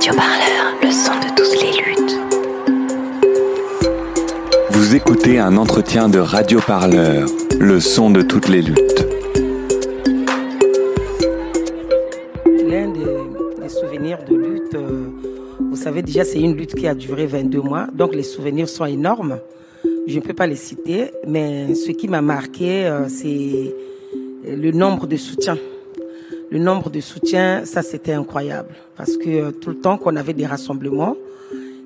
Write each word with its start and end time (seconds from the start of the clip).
Radio 0.00 0.14
Parleur, 0.14 0.78
le 0.82 0.90
son 0.90 1.12
de 1.12 1.28
toutes 1.36 1.60
les 1.60 1.72
luttes. 1.76 2.18
Vous 4.70 4.94
écoutez 4.94 5.38
un 5.38 5.58
entretien 5.58 6.08
de 6.08 6.18
Radio 6.18 6.58
Parleur, 6.66 7.28
le 7.58 7.80
son 7.80 8.08
de 8.08 8.22
toutes 8.22 8.48
les 8.48 8.62
luttes. 8.62 9.06
L'un 12.46 12.88
des, 12.88 13.60
des 13.60 13.68
souvenirs 13.68 14.20
de 14.26 14.36
lutte, 14.36 14.74
euh, 14.74 15.04
vous 15.58 15.76
savez 15.76 16.00
déjà 16.00 16.24
c'est 16.24 16.40
une 16.40 16.56
lutte 16.56 16.74
qui 16.74 16.88
a 16.88 16.94
duré 16.94 17.26
22 17.26 17.60
mois, 17.60 17.86
donc 17.92 18.14
les 18.14 18.22
souvenirs 18.22 18.70
sont 18.70 18.86
énormes. 18.86 19.38
Je 20.06 20.16
ne 20.16 20.20
peux 20.22 20.32
pas 20.32 20.46
les 20.46 20.56
citer, 20.56 21.10
mais 21.28 21.74
ce 21.74 21.90
qui 21.90 22.08
m'a 22.08 22.22
marqué, 22.22 22.86
euh, 22.86 23.06
c'est 23.06 23.74
le 24.46 24.70
nombre 24.70 25.06
de 25.06 25.16
soutiens. 25.16 25.58
Le 26.50 26.58
nombre 26.58 26.90
de 26.90 27.00
soutiens, 27.00 27.64
ça 27.64 27.82
c'était 27.82 28.12
incroyable, 28.12 28.74
parce 28.96 29.16
que 29.16 29.28
euh, 29.28 29.50
tout 29.52 29.70
le 29.70 29.78
temps 29.78 29.98
qu'on 29.98 30.16
avait 30.16 30.32
des 30.32 30.46
rassemblements 30.46 31.16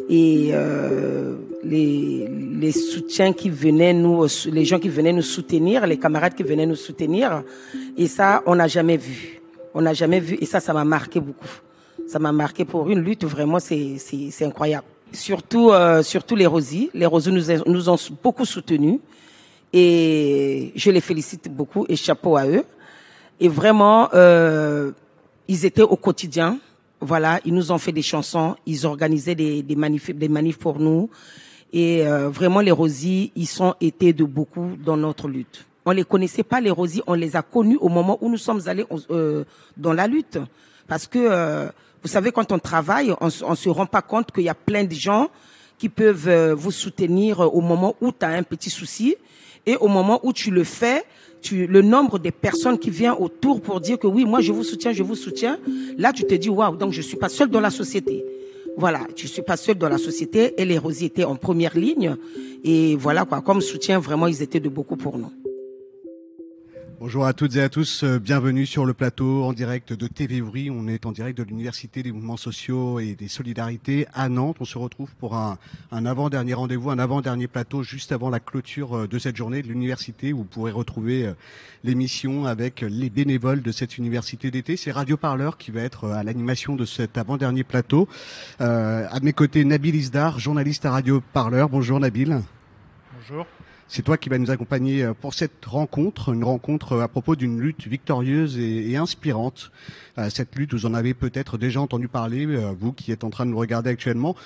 et 0.09 0.51
euh, 0.53 1.35
les, 1.63 2.29
les 2.29 2.73
soutiens 2.73 3.33
qui 3.33 3.51
venaient 3.51 3.93
nous, 3.93 4.27
les 4.51 4.65
gens 4.65 4.79
qui 4.79 4.89
venaient 4.89 5.13
nous 5.13 5.23
soutenir, 5.23 5.87
les 5.87 5.99
camarades 5.99 6.35
qui 6.35 6.43
venaient 6.43 6.67
nous 6.67 6.77
soutenir, 6.77 7.43
et 7.97 8.07
ça 8.07 8.43
on 8.47 8.55
n'a 8.55 8.67
jamais 8.67 8.97
vu, 8.97 9.41
on 9.75 9.83
n'a 9.83 9.93
jamais 9.93 10.21
vu, 10.21 10.39
et 10.41 10.47
ça 10.47 10.61
ça 10.61 10.73
m'a 10.73 10.85
marqué 10.85 11.21
beaucoup. 11.21 11.61
Ça 12.07 12.19
m'a 12.19 12.33
marqué 12.33 12.65
pour 12.65 12.89
une 12.91 13.01
lutte 13.01 13.25
vraiment 13.25 13.59
c'est 13.59 14.43
incroyable 14.43 14.87
surtout 15.15 15.71
euh, 15.71 16.03
surtout 16.03 16.37
les 16.37 16.47
Rosies. 16.47 16.91
Les 16.95 17.07
Rosies 17.07 17.33
nous, 17.33 17.45
nous 17.67 17.89
ont 17.89 17.97
beaucoup 18.23 18.45
soutenus 18.45 18.99
et 19.73 20.73
je 20.75 20.91
les 20.91 21.01
félicite 21.01 21.49
beaucoup 21.49 21.87
et 21.89 21.97
chapeau 21.97 22.37
à 22.37 22.47
eux. 22.47 22.65
Et 23.45 23.49
vraiment, 23.49 24.09
euh, 24.15 24.93
ils 25.49 25.67
étaient 25.67 25.83
au 25.83 25.97
quotidien. 25.97 26.59
Voilà, 27.03 27.41
ils 27.45 27.53
nous 27.53 27.73
ont 27.73 27.77
fait 27.77 27.93
des 27.93 28.01
chansons, 28.01 28.57
ils 28.65 28.87
organisaient 28.87 29.35
des, 29.35 29.63
des 29.63 29.77
manifs, 29.77 30.11
des 30.15 30.29
manifs 30.31 30.57
pour 30.59 30.79
nous. 30.81 31.11
Et 31.71 32.07
euh, 32.07 32.31
vraiment, 32.31 32.61
les 32.61 32.71
Rosies, 32.71 33.33
ils 33.37 33.47
sont 33.47 33.75
été 33.83 34.15
de 34.15 34.25
beaucoup 34.25 34.71
dans 34.83 34.97
notre 34.97 35.29
lutte. 35.29 35.67
On 35.85 35.91
les 35.91 36.05
connaissait 36.05 36.43
pas 36.43 36.59
les 36.63 36.71
Rosies, 36.71 37.03
on 37.07 37.13
les 37.13 37.37
a 37.37 37.43
connus 37.43 37.77
au 37.83 37.91
moment 37.91 38.17
où 38.23 38.31
nous 38.31 38.39
sommes 38.39 38.63
allés 38.65 38.87
euh, 39.11 39.45
dans 39.77 39.93
la 39.93 40.07
lutte, 40.07 40.39
parce 40.89 41.07
que 41.07 41.19
euh, 41.19 41.69
vous 42.03 42.09
savez, 42.09 42.33
quand 42.33 42.51
on 42.51 42.59
travaille, 42.59 43.13
on, 43.21 43.27
on 43.27 43.55
se 43.55 43.69
rend 43.69 43.85
pas 43.85 44.01
compte 44.01 44.33
qu'il 44.33 44.45
y 44.45 44.49
a 44.49 44.55
plein 44.55 44.85
de 44.85 44.95
gens 44.95 45.29
qui 45.77 45.91
peuvent 45.91 46.29
euh, 46.29 46.55
vous 46.55 46.71
soutenir 46.71 47.41
au 47.41 47.61
moment 47.61 47.95
où 48.01 48.11
tu 48.11 48.25
as 48.25 48.31
un 48.31 48.43
petit 48.43 48.71
souci 48.71 49.17
et 49.67 49.77
au 49.77 49.89
moment 49.89 50.21
où 50.23 50.33
tu 50.33 50.51
le 50.51 50.65
fais, 50.65 51.05
tu, 51.45 51.67
le 51.67 51.83
nombre 51.83 52.19
de 52.19 52.31
personnes 52.31 52.79
qui 52.79 52.91
viennent 52.91 53.15
autour 53.19 53.61
pour 53.61 53.81
dire 53.81 53.99
que 53.99 54.07
oui, 54.07 54.25
moi 54.25 54.41
je 54.41 54.51
vous 54.51 54.65
soutiens, 54.65 54.93
je 54.93 55.03
vous 55.03 55.15
soutiens, 55.15 55.59
là 55.99 56.13
tu 56.13 56.25
te 56.25 56.35
dis 56.35 56.49
waouh, 56.49 56.77
donc 56.77 56.93
je 56.93 57.03
suis 57.03 57.19
pas 57.19 57.29
seul 57.29 57.49
dans 57.49 57.61
la 57.61 57.71
société. 57.71 58.25
Voilà, 58.77 59.01
je 59.15 59.27
suis 59.29 59.43
pas 59.43 59.57
seul 59.57 59.77
dans 59.77 59.89
la 59.89 59.99
société 59.99 60.55
et 60.61 60.65
les 60.65 60.79
Rosiers 60.79 61.07
étaient 61.07 61.25
en 61.25 61.37
première 61.37 61.77
ligne 61.77 62.17
et 62.65 62.97
voilà 62.97 63.25
quoi, 63.25 63.43
comme 63.43 63.61
soutien 63.61 63.99
vraiment 64.01 64.27
ils 64.27 64.43
étaient 64.43 64.59
de 64.59 64.71
beaucoup 64.71 64.97
pour 64.97 65.19
nous. 65.19 65.31
Bonjour 67.05 67.27
à 67.27 67.35
toutes 67.35 67.55
et 67.57 67.61
à 67.61 67.69
tous, 67.69 68.03
euh, 68.03 68.19
bienvenue 68.19 68.65
sur 68.65 68.87
le 68.87 68.95
plateau 68.95 69.45
en 69.45 69.53
direct 69.53 69.93
de 69.93 70.07
TV 70.07 70.41
Ouvry. 70.41 70.71
On 70.71 70.89
est 70.89 71.05
en 71.05 71.13
direct 71.13 71.37
de 71.37 71.43
l'Université 71.43 72.03
des 72.03 72.13
mouvements 72.13 72.39
sociaux 72.39 72.99
et 72.99 73.15
des 73.15 73.29
solidarités 73.29 74.07
à 74.15 74.31
Nantes. 74.31 74.57
On 74.61 74.65
se 74.65 74.79
retrouve 74.79 75.15
pour 75.17 75.37
un, 75.37 75.59
avant-dernier 75.93 76.55
rendez-vous, 76.55 76.89
un 76.89 76.99
avant-dernier 76.99 77.47
plateau 77.47 77.83
juste 77.83 78.11
avant 78.11 78.31
la 78.31 78.41
clôture 78.41 79.01
euh, 79.01 79.07
de 79.07 79.19
cette 79.19 79.37
journée 79.37 79.61
de 79.61 79.69
l'université 79.69 80.33
où 80.33 80.39
vous 80.39 80.45
pourrez 80.45 80.73
retrouver 80.73 81.27
euh, 81.27 81.35
l'émission 81.85 82.47
avec 82.47 82.81
les 82.81 83.11
bénévoles 83.11 83.61
de 83.61 83.71
cette 83.71 83.99
université 83.99 84.51
d'été. 84.51 84.79
C'est 84.79 84.91
Radio 84.91 85.19
Parleur 85.19 85.59
qui 85.59 85.73
va 85.73 85.83
être 85.83 86.09
à 86.09 86.23
l'animation 86.23 86.75
de 86.75 86.87
cet 86.87 87.19
avant-dernier 87.19 87.65
plateau. 87.65 88.09
Euh, 88.63 89.07
à 89.11 89.21
mes 89.21 89.35
côtés, 89.35 89.67
Nabil 89.67 89.95
Isdar, 89.95 90.39
journaliste 90.39 90.87
à 90.87 90.93
Radio 90.93 91.21
Parleur. 91.35 91.69
Bonjour 91.69 92.01
Nabil. 92.01 92.41
Bonjour. 93.19 93.45
C'est 93.87 94.03
toi 94.03 94.17
qui 94.17 94.31
vas 94.31 94.39
nous 94.39 94.51
accompagner 94.51 95.05
euh, 95.05 95.13
pour 95.13 95.35
cette 95.35 95.65
rencontre, 95.65 96.33
une 96.33 96.45
rencontre 96.45 96.93
euh, 96.93 97.03
à 97.03 97.09
propos 97.09 97.37
d'une 97.37 97.61
lutte 97.61 97.87
victorieuse 97.87 98.59
et, 98.59 98.97
inspirante. 98.97 99.71
Euh, 100.19 100.31
Cette 100.31 100.57
lutte, 100.57 100.73
vous 100.73 100.87
en 100.87 100.95
avez 100.95 101.13
peut-être 101.13 101.59
déjà 101.59 101.81
entendu 101.81 102.09
parler, 102.09 102.47
vous 102.79 102.93
qui 102.93 103.13
êtes 103.13 103.25
en 103.25 103.31
train 103.31 103.45
de 103.45 103.51
nous 103.51 103.59
regarder 103.59 103.91
actuellement. 103.91 104.37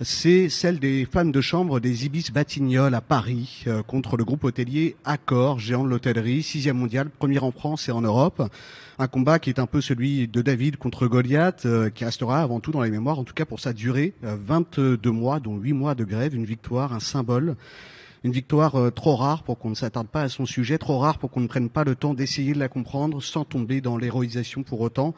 C'est 0.00 0.48
celle 0.48 0.78
des 0.78 1.06
femmes 1.10 1.32
de 1.32 1.40
chambre 1.40 1.80
des 1.80 2.06
Ibis 2.06 2.30
Batignolles 2.32 2.94
à 2.94 3.00
Paris 3.00 3.64
contre 3.86 4.16
le 4.16 4.24
groupe 4.24 4.44
hôtelier 4.44 4.96
Accor, 5.04 5.60
géant 5.60 5.84
de 5.84 5.88
l'hôtellerie, 5.88 6.42
sixième 6.42 6.76
mondial, 6.76 7.10
premier 7.10 7.38
en 7.38 7.52
France 7.52 7.88
et 7.88 7.92
en 7.92 8.02
Europe. 8.02 8.42
Un 8.98 9.06
combat 9.06 9.38
qui 9.38 9.50
est 9.50 9.60
un 9.60 9.66
peu 9.66 9.80
celui 9.80 10.26
de 10.26 10.42
David 10.42 10.76
contre 10.76 11.06
Goliath, 11.06 11.66
qui 11.94 12.04
restera 12.04 12.42
avant 12.42 12.60
tout 12.60 12.72
dans 12.72 12.82
les 12.82 12.90
mémoires, 12.90 13.18
en 13.18 13.24
tout 13.24 13.34
cas 13.34 13.44
pour 13.44 13.60
sa 13.60 13.72
durée, 13.72 14.14
euh, 14.24 14.36
22 14.44 15.10
mois, 15.10 15.40
dont 15.40 15.56
8 15.56 15.72
mois 15.72 15.94
de 15.94 16.04
grève, 16.04 16.34
une 16.34 16.44
victoire, 16.44 16.92
un 16.92 17.00
symbole. 17.00 17.56
Une 18.24 18.32
victoire 18.32 18.76
euh, 18.76 18.90
trop 18.90 19.16
rare 19.16 19.42
pour 19.42 19.58
qu'on 19.58 19.68
ne 19.68 19.74
s'attarde 19.74 20.08
pas 20.08 20.22
à 20.22 20.28
son 20.30 20.46
sujet, 20.46 20.78
trop 20.78 20.98
rare 20.98 21.18
pour 21.18 21.30
qu'on 21.30 21.40
ne 21.40 21.46
prenne 21.46 21.68
pas 21.68 21.84
le 21.84 21.94
temps 21.94 22.14
d'essayer 22.14 22.54
de 22.54 22.58
la 22.58 22.68
comprendre 22.68 23.22
sans 23.22 23.44
tomber 23.44 23.82
dans 23.82 23.98
l'héroïsation 23.98 24.62
pour 24.62 24.80
autant. 24.80 25.14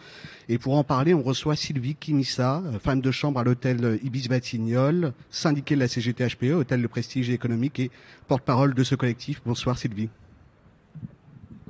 Et 0.49 0.59
pour 0.59 0.75
en 0.75 0.83
parler, 0.83 1.15
on 1.15 1.23
reçoit 1.23 1.55
Sylvie 1.55 1.95
Kimissa, 1.95 2.63
euh, 2.67 2.81
femme 2.81 3.01
de 3.01 3.13
chambre 3.13 3.39
à 3.39 3.45
l'hôtel 3.45 3.85
euh, 3.85 3.99
Ibis 4.03 4.27
Batignolles, 4.29 5.13
syndiquée 5.31 5.77
de 5.77 5.81
la 5.81 5.87
CGT-HPE, 5.87 6.51
E, 6.51 6.55
hôtel 6.55 6.83
de 6.83 6.87
prestige 6.89 7.31
économique 7.31 7.79
et 7.79 7.93
porte-parole 8.27 8.75
de 8.75 8.83
ce 8.83 8.97
collectif. 8.97 9.41
Bonsoir 9.47 9.79
Sylvie. 9.79 10.09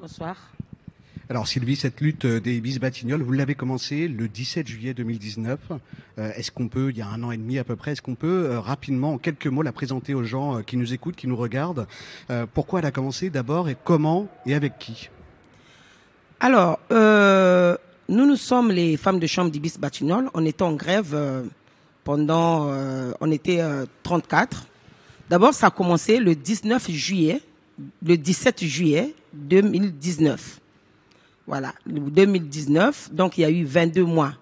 Bonsoir. 0.00 0.36
Alors 1.28 1.48
Sylvie, 1.48 1.74
cette 1.74 2.00
lutte 2.00 2.24
euh, 2.24 2.40
des 2.40 2.54
Ibis 2.54 2.78
Batignolles, 2.78 3.22
vous 3.22 3.32
l'avez 3.32 3.56
commencé 3.56 4.06
le 4.06 4.28
17 4.28 4.68
juillet 4.68 4.94
2019. 4.94 5.58
Euh, 6.18 6.30
est-ce 6.36 6.52
qu'on 6.52 6.68
peut, 6.68 6.90
il 6.90 6.98
y 6.98 7.02
a 7.02 7.08
un 7.08 7.20
an 7.24 7.32
et 7.32 7.36
demi 7.36 7.58
à 7.58 7.64
peu 7.64 7.74
près, 7.74 7.92
est-ce 7.92 8.02
qu'on 8.02 8.14
peut 8.14 8.46
euh, 8.48 8.60
rapidement, 8.60 9.14
en 9.14 9.18
quelques 9.18 9.48
mots, 9.48 9.62
la 9.62 9.72
présenter 9.72 10.14
aux 10.14 10.22
gens 10.22 10.62
qui 10.62 10.76
nous 10.76 10.92
écoutent, 10.92 11.16
qui 11.16 11.26
nous 11.26 11.36
regardent? 11.36 11.88
Pourquoi 12.54 12.78
elle 12.78 12.86
a 12.86 12.92
commencé 12.92 13.28
d'abord 13.28 13.68
et 13.68 13.76
comment 13.82 14.28
et 14.46 14.54
avec 14.54 14.78
qui? 14.78 15.10
Alors, 16.38 16.78
nous, 16.90 18.26
nous 18.26 18.36
sommes 18.36 18.70
les 18.70 18.96
femmes 18.96 19.18
de 19.18 19.26
chambre 19.26 19.50
d'Ibis 19.50 19.78
Batignolles. 19.78 20.28
On 20.32 20.44
était 20.44 20.62
en 20.62 20.74
grève 20.74 21.16
pendant, 22.04 22.70
on 23.20 23.30
était 23.32 23.60
euh, 23.60 23.84
34. 24.04 24.66
D'abord, 25.28 25.54
ça 25.54 25.68
a 25.68 25.70
commencé 25.70 26.18
le 26.18 26.36
19 26.36 26.88
juillet, 26.90 27.40
le 28.04 28.16
17 28.16 28.64
juillet 28.64 29.14
2019. 29.34 30.60
Voilà, 31.46 31.72
le 31.86 32.00
2019. 32.00 33.10
Donc, 33.12 33.38
il 33.38 33.42
y 33.42 33.44
a 33.44 33.50
eu 33.50 33.64
22 33.64 34.04
mois 34.04 34.32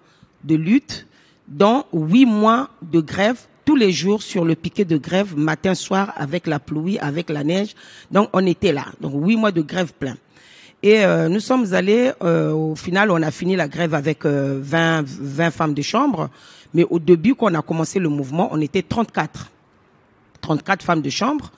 de 0.43 0.55
lutte, 0.55 1.05
dont 1.47 1.85
8 1.93 2.25
mois 2.25 2.69
de 2.81 2.99
grève 2.99 3.39
tous 3.63 3.75
les 3.75 3.91
jours 3.91 4.21
sur 4.21 4.45
le 4.45 4.55
piquet 4.55 4.85
de 4.85 4.97
grève, 4.97 5.37
matin, 5.37 5.73
soir, 5.73 6.13
avec 6.15 6.47
la 6.47 6.59
pluie, 6.59 6.99
avec 6.99 7.29
la 7.29 7.43
neige. 7.43 7.75
Donc, 8.11 8.29
on 8.33 8.45
était 8.45 8.71
là. 8.71 8.85
Donc, 9.01 9.13
8 9.15 9.35
mois 9.37 9.51
de 9.51 9.61
grève 9.61 9.93
plein. 9.93 10.15
Et 10.83 11.03
euh, 11.03 11.29
nous 11.29 11.39
sommes 11.39 11.73
allés, 11.73 12.11
euh, 12.21 12.51
au 12.51 12.75
final, 12.75 13.09
on 13.09 13.21
a 13.21 13.31
fini 13.31 13.55
la 13.55 13.67
grève 13.67 13.95
avec 13.95 14.25
euh, 14.25 14.59
20, 14.61 15.03
20 15.05 15.51
femmes 15.51 15.73
de 15.73 15.81
chambre. 15.81 16.29
Mais 16.73 16.85
au 16.89 16.99
début, 16.99 17.33
quand 17.33 17.51
on 17.51 17.55
a 17.55 17.61
commencé 17.61 17.99
le 17.99 18.09
mouvement, 18.09 18.49
on 18.51 18.61
était 18.61 18.83
34. 18.83 19.51
34 20.41 20.83
femmes 20.83 21.01
de 21.01 21.09
chambre. 21.09 21.51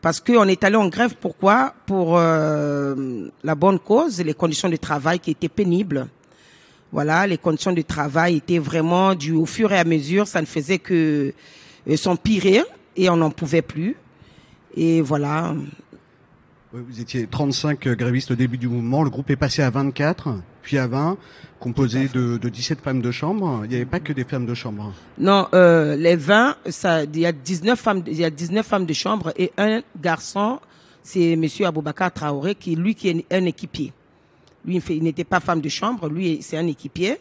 Parce 0.00 0.20
qu'on 0.20 0.44
est 0.44 0.62
allé 0.62 0.76
en 0.76 0.88
grève, 0.88 1.16
pourquoi? 1.20 1.74
Pour 1.86 2.16
euh, 2.16 3.28
la 3.42 3.54
bonne 3.54 3.80
cause, 3.80 4.20
les 4.20 4.34
conditions 4.34 4.68
de 4.68 4.76
travail 4.76 5.18
qui 5.18 5.32
étaient 5.32 5.48
pénibles. 5.48 6.06
Voilà, 6.92 7.26
les 7.26 7.36
conditions 7.36 7.72
de 7.72 7.82
travail 7.82 8.36
étaient 8.36 8.60
vraiment 8.60 9.14
du 9.14 9.32
au 9.32 9.44
fur 9.44 9.72
et 9.72 9.78
à 9.78 9.84
mesure, 9.84 10.26
ça 10.26 10.40
ne 10.40 10.46
faisait 10.46 10.78
que 10.78 11.34
euh, 11.88 11.96
s'empirer 11.96 12.62
et 12.96 13.10
on 13.10 13.16
n'en 13.16 13.30
pouvait 13.30 13.62
plus. 13.62 13.96
Et 14.76 15.00
voilà. 15.00 15.54
Vous 16.72 17.00
étiez 17.00 17.26
35 17.26 17.86
euh, 17.86 17.94
grévistes 17.94 18.30
au 18.30 18.36
début 18.36 18.56
du 18.56 18.68
mouvement, 18.68 19.02
le 19.02 19.10
groupe 19.10 19.30
est 19.30 19.36
passé 19.36 19.62
à 19.62 19.70
24, 19.70 20.36
puis 20.62 20.78
à 20.78 20.86
20, 20.86 21.18
composé 21.58 22.08
de, 22.08 22.38
de 22.38 22.48
17 22.48 22.80
femmes 22.80 23.00
de 23.00 23.10
chambre. 23.10 23.60
Il 23.64 23.70
n'y 23.70 23.76
avait 23.76 23.84
pas 23.84 24.00
que 24.00 24.12
des 24.12 24.24
femmes 24.24 24.46
de 24.46 24.54
chambre. 24.54 24.92
Non, 25.18 25.48
euh, 25.54 25.96
les 25.96 26.16
20, 26.16 26.56
ça, 26.68 27.04
il 27.04 27.18
y 27.18 27.26
a 27.26 27.32
19 27.32 27.78
femmes, 27.78 28.02
il 28.06 28.18
y 28.18 28.24
a 28.24 28.30
19 28.30 28.66
femmes 28.66 28.86
de 28.86 28.92
chambre 28.92 29.32
et 29.36 29.52
un 29.58 29.82
garçon, 30.00 30.60
c'est 31.02 31.36
monsieur 31.36 31.66
Aboubakar 31.66 32.12
Traoré 32.12 32.54
qui, 32.54 32.76
lui, 32.76 32.94
qui 32.94 33.08
est 33.08 33.26
un 33.32 33.44
équipier. 33.44 33.92
Lui, 34.64 34.82
il 34.90 35.02
n'était 35.02 35.24
pas 35.24 35.40
femme 35.40 35.60
de 35.60 35.68
chambre, 35.68 36.08
lui, 36.08 36.38
c'est 36.42 36.56
un 36.56 36.66
équipier. 36.66 37.18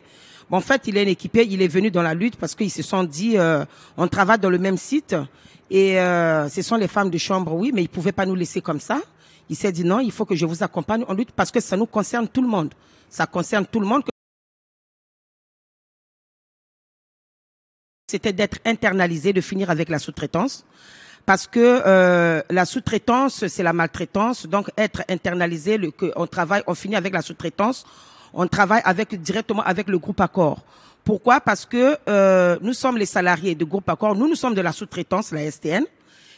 Bon, 0.50 0.58
en 0.58 0.62
fait, 0.62 0.84
il 0.88 0.98
est 0.98 1.04
un 1.04 1.08
équipier, 1.08 1.46
il 1.50 1.62
est 1.62 1.68
venu 1.68 1.92
dans 1.92 2.02
la 2.02 2.14
lutte 2.14 2.36
parce 2.36 2.56
qu'ils 2.56 2.72
se 2.72 2.84
sont 2.84 3.04
dit, 3.04 3.38
euh, 3.38 3.66
on 3.98 4.08
travaille 4.08 4.40
dans 4.40 4.50
le 4.50 4.58
même 4.58 4.78
site 4.78 5.16
et 5.70 6.00
euh, 6.00 6.48
ce 6.50 6.62
sont 6.62 6.76
les 6.78 6.88
femmes 6.88 7.10
de 7.10 7.18
chambre, 7.18 7.54
oui, 7.54 7.72
mais 7.74 7.84
ils 7.84 7.90
pouvaient 7.90 8.12
pas 8.14 8.26
nous 8.26 8.36
laisser 8.36 8.62
comme 8.62 8.80
ça. 8.80 9.02
Il 9.50 9.56
s'est 9.56 9.72
dit 9.72 9.84
non, 9.84 10.00
il 10.00 10.12
faut 10.12 10.26
que 10.26 10.36
je 10.36 10.46
vous 10.46 10.64
accompagne 10.64 11.04
en 11.08 11.14
lutte 11.14 11.32
parce 11.32 11.52
que 11.52 11.60
ça 11.60 11.78
nous 11.78 11.86
concerne 11.86 12.28
tout 12.28 12.42
le 12.42 12.48
monde. 12.48 12.74
Ça 13.10 13.26
concerne 13.26 13.66
tout 13.66 13.80
le 13.80 13.86
monde. 13.86 14.04
C'était 18.10 18.32
d'être 18.32 18.60
internalisé, 18.66 19.34
de 19.34 19.42
finir 19.42 19.70
avec 19.70 19.90
la 19.90 20.00
sous-traitance. 20.00 20.64
Parce 21.26 21.46
que 21.46 21.60
euh, 21.86 22.42
la 22.50 22.64
sous-traitance, 22.64 23.46
c'est 23.48 23.64
la 23.64 23.74
maltraitance. 23.74 24.46
Donc, 24.46 24.72
être 24.78 25.04
internalisé, 25.10 25.78
le, 25.78 25.92
on 26.16 26.26
travaille, 26.26 26.64
on 26.68 26.74
finit 26.74 26.96
avec 26.96 27.12
la 27.12 27.22
sous-traitance. 27.22 27.86
On 28.34 28.48
travaille 28.48 28.82
avec 28.86 29.22
directement 29.22 29.62
avec 29.62 29.90
le 29.90 29.98
groupe 30.00 30.22
Accord 30.22 30.64
Pourquoi? 31.04 31.42
Parce 31.42 31.66
que 31.66 31.98
euh, 32.08 32.58
nous 32.62 32.72
sommes 32.72 32.98
les 32.98 33.06
salariés 33.06 33.56
du 33.56 33.66
groupe 33.66 33.90
Accord, 33.90 34.16
nous, 34.16 34.30
nous 34.30 34.36
sommes 34.36 34.56
de 34.56 34.62
la 34.62 34.72
sous-traitance, 34.72 35.34
la 35.34 35.52
STN, 35.52 35.84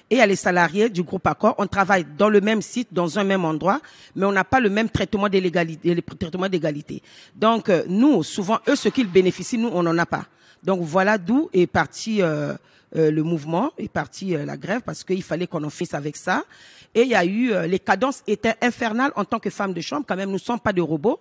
et 0.10 0.16
il 0.16 0.24
les 0.24 0.36
salariés 0.36 0.89
du 0.89 1.04
groupe 1.04 1.27
Accord. 1.27 1.54
On 1.60 1.68
travaille 1.68 2.04
dans 2.18 2.30
le 2.30 2.42
même 2.42 2.63
site, 2.63 2.88
dans 2.92 3.19
un 3.19 3.24
même 3.24 3.45
endroit, 3.45 3.80
mais 4.16 4.25
on 4.25 4.31
n'a 4.31 4.44
pas 4.44 4.60
le 4.60 4.71
même 4.71 4.89
traitement 4.89 5.30
d'égalité. 5.30 5.94
le 5.94 6.01
traitement 6.01 6.50
d'égalité. 6.50 7.04
Donc, 7.36 7.69
euh, 7.69 7.83
nous, 7.88 8.24
souvent, 8.24 8.57
eux, 8.68 8.75
ce 8.75 8.89
qu'ils 8.89 9.07
bénéficient, 9.07 9.60
nous, 9.60 9.69
on 9.71 9.83
n'en 9.83 10.00
a 10.00 10.07
pas. 10.07 10.25
Donc, 10.63 10.81
voilà 10.81 11.17
d'où 11.17 11.50
est 11.53 11.67
parti 11.67 12.21
euh, 12.21 12.53
euh, 12.95 13.11
le 13.11 13.23
mouvement, 13.23 13.71
est 13.77 13.91
parti 13.91 14.35
euh, 14.35 14.45
la 14.45 14.57
grève, 14.57 14.81
parce 14.81 15.03
qu'il 15.03 15.23
fallait 15.23 15.47
qu'on 15.47 15.63
en 15.63 15.69
fasse 15.69 15.94
avec 15.94 16.17
ça. 16.17 16.44
Et 16.95 17.03
il 17.03 17.09
y 17.09 17.15
a 17.15 17.23
eu, 17.23 17.53
les 17.67 17.77
cadences 17.77 18.23
étaient 18.25 18.56
infernales 18.61 19.11
en 19.15 19.23
tant 19.23 19.38
que 19.38 19.51
femme 19.51 19.73
de 19.73 19.81
chambre. 19.81 20.06
Quand 20.07 20.15
même, 20.15 20.29
nous 20.29 20.35
ne 20.35 20.39
sommes 20.39 20.59
pas 20.59 20.73
des 20.73 20.81
robots. 20.81 21.19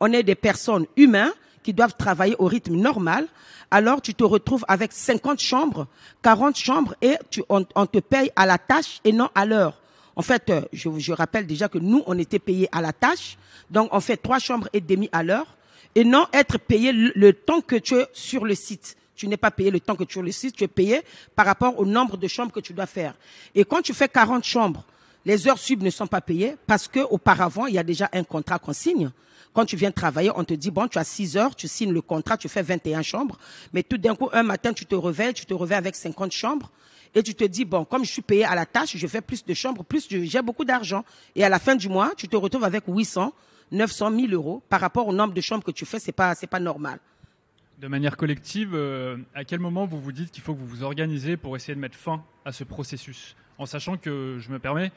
On 0.00 0.10
est 0.14 0.22
des 0.22 0.34
personnes 0.34 0.86
humaines 0.96 1.32
qui 1.62 1.74
doivent 1.74 1.94
travailler 1.98 2.36
au 2.38 2.46
rythme 2.46 2.74
normal. 2.74 3.26
Alors, 3.70 4.00
tu 4.00 4.14
te 4.14 4.24
retrouves 4.24 4.64
avec 4.66 4.92
50 4.92 5.38
chambres, 5.38 5.88
40 6.22 6.56
chambres 6.56 6.94
et 7.02 7.16
on, 7.50 7.64
te 7.64 7.98
paye 7.98 8.32
à 8.34 8.46
la 8.46 8.56
tâche 8.56 9.00
et 9.04 9.12
non 9.12 9.28
à 9.34 9.44
l'heure. 9.44 9.82
En 10.16 10.22
fait, 10.22 10.50
je, 10.72 10.88
je 10.96 11.12
rappelle 11.12 11.46
déjà 11.46 11.68
que 11.68 11.78
nous, 11.78 12.02
on 12.06 12.18
était 12.18 12.38
payés 12.38 12.68
à 12.72 12.80
la 12.80 12.94
tâche. 12.94 13.36
Donc, 13.70 13.90
on 13.92 14.00
fait 14.00 14.16
trois 14.16 14.38
chambres 14.38 14.70
et 14.72 14.80
demie 14.80 15.10
à 15.12 15.22
l'heure 15.22 15.58
et 15.94 16.04
non 16.04 16.26
être 16.32 16.58
payé 16.58 16.92
le, 16.92 17.32
temps 17.32 17.60
que 17.60 17.76
tu 17.76 17.96
es 17.96 18.06
sur 18.12 18.44
le 18.44 18.54
site. 18.54 18.96
Tu 19.16 19.28
n'es 19.28 19.36
pas 19.36 19.50
payé 19.50 19.70
le 19.70 19.80
temps 19.80 19.96
que 19.96 20.04
tu 20.04 20.10
es 20.10 20.12
sur 20.12 20.22
le 20.22 20.32
site, 20.32 20.56
tu 20.56 20.64
es 20.64 20.68
payé 20.68 21.02
par 21.34 21.46
rapport 21.46 21.78
au 21.78 21.84
nombre 21.84 22.16
de 22.16 22.26
chambres 22.26 22.52
que 22.52 22.60
tu 22.60 22.72
dois 22.72 22.86
faire. 22.86 23.14
Et 23.54 23.64
quand 23.64 23.82
tu 23.82 23.92
fais 23.92 24.08
40 24.08 24.44
chambres, 24.44 24.84
les 25.24 25.46
heures 25.46 25.58
sub 25.58 25.82
ne 25.82 25.90
sont 25.90 26.06
pas 26.06 26.20
payées 26.20 26.56
parce 26.66 26.88
que 26.88 27.00
auparavant, 27.00 27.66
il 27.66 27.74
y 27.74 27.78
a 27.78 27.82
déjà 27.82 28.08
un 28.12 28.24
contrat 28.24 28.58
qu'on 28.58 28.72
signe. 28.72 29.10
Quand 29.52 29.64
tu 29.64 29.76
viens 29.76 29.90
travailler, 29.90 30.30
on 30.34 30.44
te 30.44 30.54
dit, 30.54 30.70
bon, 30.70 30.86
tu 30.86 30.98
as 30.98 31.04
6 31.04 31.36
heures, 31.36 31.56
tu 31.56 31.66
signes 31.66 31.92
le 31.92 32.00
contrat, 32.00 32.36
tu 32.36 32.48
fais 32.48 32.62
21 32.62 33.02
chambres. 33.02 33.36
Mais 33.72 33.82
tout 33.82 33.98
d'un 33.98 34.14
coup, 34.14 34.28
un 34.32 34.44
matin, 34.44 34.72
tu 34.72 34.86
te 34.86 34.94
réveilles, 34.94 35.34
tu 35.34 35.44
te 35.44 35.52
réveilles 35.52 35.78
avec 35.78 35.96
50 35.96 36.30
chambres. 36.30 36.70
Et 37.14 37.22
tu 37.22 37.34
te 37.34 37.42
dis, 37.44 37.64
bon, 37.64 37.84
comme 37.84 38.04
je 38.04 38.12
suis 38.12 38.22
payé 38.22 38.44
à 38.44 38.54
la 38.54 38.64
tâche, 38.64 38.96
je 38.96 39.06
fais 39.08 39.20
plus 39.20 39.44
de 39.44 39.52
chambres, 39.52 39.84
plus 39.84 40.06
j'ai 40.08 40.42
beaucoup 40.42 40.64
d'argent. 40.64 41.04
Et 41.34 41.42
à 41.42 41.48
la 41.48 41.58
fin 41.58 41.74
du 41.74 41.88
mois, 41.88 42.12
tu 42.16 42.28
te 42.28 42.36
retrouves 42.36 42.62
avec 42.62 42.84
800, 42.86 43.32
900, 43.72 44.10
1000 44.10 44.34
euros. 44.34 44.62
Par 44.68 44.80
rapport 44.80 45.08
au 45.08 45.12
nombre 45.12 45.34
de 45.34 45.40
chambres 45.40 45.64
que 45.64 45.70
tu 45.70 45.84
fais, 45.84 45.98
c'est 45.98 46.12
pas, 46.12 46.34
c'est 46.34 46.46
pas 46.46 46.60
normal. 46.60 46.98
De 47.78 47.88
manière 47.88 48.16
collective, 48.16 48.72
euh, 48.74 49.16
à 49.34 49.44
quel 49.44 49.58
moment 49.60 49.86
vous 49.86 50.00
vous 50.00 50.12
dites 50.12 50.30
qu'il 50.30 50.42
faut 50.42 50.54
que 50.54 50.58
vous 50.60 50.66
vous 50.66 50.82
organisez 50.82 51.36
pour 51.36 51.56
essayer 51.56 51.74
de 51.74 51.80
mettre 51.80 51.96
fin 51.96 52.22
à 52.44 52.52
ce 52.52 52.64
processus 52.64 53.36
En 53.58 53.66
sachant 53.66 53.96
que, 53.96 54.36
je 54.38 54.50
me 54.50 54.58
permets, 54.58 54.92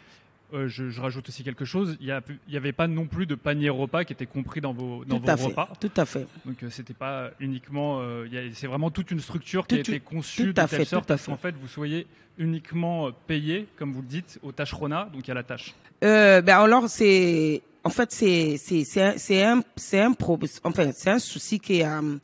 euh, 0.53 0.67
je, 0.67 0.89
je 0.89 1.01
rajoute 1.01 1.27
aussi 1.29 1.43
quelque 1.43 1.65
chose, 1.65 1.97
il 1.99 2.15
n'y 2.47 2.57
avait 2.57 2.73
pas 2.73 2.87
non 2.87 3.07
plus 3.07 3.25
de 3.25 3.33
panier 3.33 3.69
repas 3.69 4.03
qui 4.03 4.13
était 4.13 4.27
compris 4.27 4.61
dans 4.61 4.71
vos, 4.71 5.03
dans 5.03 5.17
tout 5.17 5.25
vos 5.25 5.29
à 5.31 5.37
fait. 5.37 5.45
repas. 5.45 5.69
Tout 5.79 5.91
à 5.97 6.05
fait. 6.05 6.27
Donc 6.45 6.61
euh, 6.61 6.69
c'était 6.69 6.93
pas 6.93 7.31
uniquement, 7.39 8.01
euh, 8.01 8.27
c'est 8.53 8.67
vraiment 8.67 8.91
toute 8.91 9.09
une 9.09 9.19
structure 9.19 9.65
qui 9.65 9.75
a 9.75 9.79
été 9.79 9.99
conçue 9.99 10.47
de 10.47 10.51
telle 10.51 10.67
fait, 10.67 10.85
sorte 10.85 11.09
à 11.09 11.17
qu'en 11.17 11.37
fait 11.37 11.55
vous 11.55 11.67
soyez 11.67 12.05
uniquement 12.37 13.11
payé, 13.25 13.67
comme 13.77 13.93
vous 13.93 14.01
le 14.01 14.07
dites, 14.07 14.39
au 14.43 14.51
tâcherona, 14.51 15.09
donc 15.11 15.27
à 15.27 15.33
la 15.33 15.43
tâche. 15.43 15.73
Ben 16.01 16.47
alors 16.47 16.87
c'est 16.87 17.63
en 17.83 17.89
fait 17.89 18.11
c'est 18.11 18.57
c'est 18.57 18.83
c'est 19.17 19.43
un 19.43 19.61
c'est 19.75 19.99
un 19.99 20.13
pro 20.13 20.39
enfin 20.63 20.91
c'est 20.93 21.09
un 21.09 21.19
souci 21.19 21.59
qui 21.59 21.83
euh, 21.83 22.17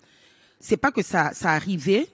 c'est 0.60 0.78
pas 0.78 0.92
que 0.92 1.02
ça 1.02 1.32
ça 1.34 1.52
arrivait 1.52 2.08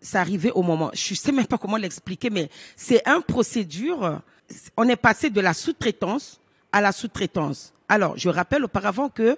ça 0.00 0.20
arrivait 0.20 0.52
au 0.52 0.62
moment. 0.62 0.90
Je 0.94 1.14
sais 1.14 1.32
même 1.32 1.46
pas 1.46 1.58
comment 1.58 1.76
l'expliquer 1.76 2.30
mais 2.30 2.48
c'est 2.76 3.06
un 3.06 3.20
procédure 3.20 4.20
on 4.76 4.88
est 4.88 4.96
passé 4.96 5.30
de 5.30 5.40
la 5.40 5.52
sous-traitance 5.52 6.40
à 6.72 6.80
la 6.80 6.92
sous-traitance. 6.92 7.72
Alors 7.88 8.16
je 8.16 8.28
rappelle 8.28 8.64
auparavant 8.64 9.08
que 9.08 9.36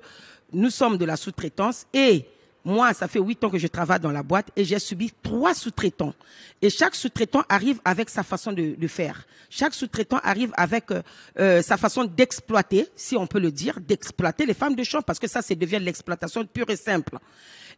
nous 0.52 0.70
sommes 0.70 0.98
de 0.98 1.04
la 1.04 1.16
sous-traitance 1.16 1.86
et 1.94 2.26
moi, 2.64 2.92
ça 2.92 3.08
fait 3.08 3.18
huit 3.18 3.42
ans 3.42 3.48
que 3.48 3.58
je 3.58 3.66
travaille 3.66 4.00
dans 4.00 4.10
la 4.10 4.22
boîte 4.22 4.48
et 4.54 4.64
j'ai 4.64 4.78
subi 4.78 5.10
trois 5.22 5.54
sous-traitants. 5.54 6.14
Et 6.60 6.68
chaque 6.68 6.94
sous-traitant 6.94 7.42
arrive 7.48 7.80
avec 7.84 8.10
sa 8.10 8.22
façon 8.22 8.52
de, 8.52 8.74
de 8.76 8.86
faire. 8.86 9.26
Chaque 9.48 9.72
sous-traitant 9.72 10.18
arrive 10.22 10.52
avec 10.56 10.90
euh, 10.90 11.02
euh, 11.38 11.62
sa 11.62 11.78
façon 11.78 12.04
d'exploiter, 12.04 12.88
si 12.94 13.16
on 13.16 13.26
peut 13.26 13.40
le 13.40 13.50
dire, 13.50 13.80
d'exploiter 13.80 14.44
les 14.44 14.54
femmes 14.54 14.74
de 14.74 14.84
chambre, 14.84 15.04
parce 15.04 15.18
que 15.18 15.26
ça, 15.26 15.40
c'est 15.40 15.56
devient 15.56 15.78
de 15.78 15.84
l'exploitation 15.84 16.44
pure 16.44 16.68
et 16.68 16.76
simple. 16.76 17.18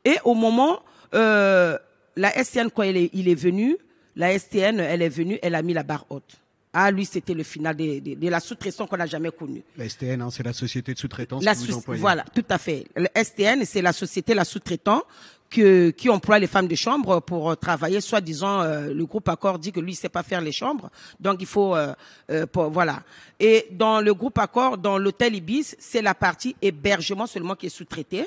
Et 0.04 0.16
au 0.24 0.34
moment, 0.34 0.82
euh, 1.14 1.78
la 2.16 2.32
STN, 2.42 2.70
quand 2.70 2.82
il 2.82 2.96
est, 2.96 3.10
il 3.12 3.28
est 3.28 3.36
venu, 3.36 3.76
la 4.16 4.36
STN, 4.36 4.80
elle 4.80 5.02
est 5.02 5.08
venue, 5.08 5.38
elle 5.42 5.54
a 5.54 5.62
mis 5.62 5.74
la 5.74 5.84
barre 5.84 6.06
haute. 6.10 6.41
Ah, 6.74 6.90
lui, 6.90 7.04
c'était 7.04 7.34
le 7.34 7.42
final 7.42 7.76
de, 7.76 7.98
de, 7.98 8.14
de 8.14 8.28
la 8.28 8.40
sous-traitance 8.40 8.88
qu'on 8.88 8.96
n'a 8.96 9.04
jamais 9.06 9.30
connue. 9.30 9.62
La 9.76 9.86
STN, 9.88 10.22
hein, 10.22 10.30
c'est 10.30 10.42
la 10.42 10.54
société 10.54 10.94
de 10.94 10.98
sous-traitance 10.98 11.44
La 11.44 11.54
que 11.54 11.58
vous 11.60 11.74
employez. 11.74 12.00
Voilà, 12.00 12.24
tout 12.34 12.44
à 12.48 12.56
fait. 12.56 12.86
Le 12.96 13.08
STN, 13.14 13.64
c'est 13.66 13.82
la 13.82 13.92
société, 13.92 14.32
la 14.32 14.44
sous-traitant 14.44 15.02
que, 15.50 15.90
qui 15.90 16.08
emploie 16.08 16.38
les 16.38 16.46
femmes 16.46 16.68
de 16.68 16.74
chambre 16.74 17.20
pour 17.20 17.50
euh, 17.50 17.54
travailler. 17.56 18.00
Soit 18.00 18.22
disant, 18.22 18.62
euh, 18.62 18.94
le 18.94 19.04
groupe 19.04 19.28
Accord 19.28 19.58
dit 19.58 19.70
que 19.70 19.80
lui, 19.80 19.92
il 19.92 19.96
sait 19.96 20.08
pas 20.08 20.22
faire 20.22 20.40
les 20.40 20.52
chambres, 20.52 20.88
donc 21.20 21.36
il 21.40 21.46
faut, 21.46 21.76
euh, 21.76 21.92
euh, 22.30 22.46
pour- 22.46 22.70
voilà. 22.70 23.02
Et 23.38 23.66
dans 23.72 24.00
le 24.00 24.14
groupe 24.14 24.38
Accord, 24.38 24.78
dans 24.78 24.96
l'hôtel 24.96 25.34
Ibis, 25.34 25.76
c'est 25.78 26.00
la 26.00 26.14
partie 26.14 26.56
hébergement 26.62 27.26
seulement 27.26 27.54
qui 27.54 27.66
est 27.66 27.68
sous-traitée. 27.68 28.26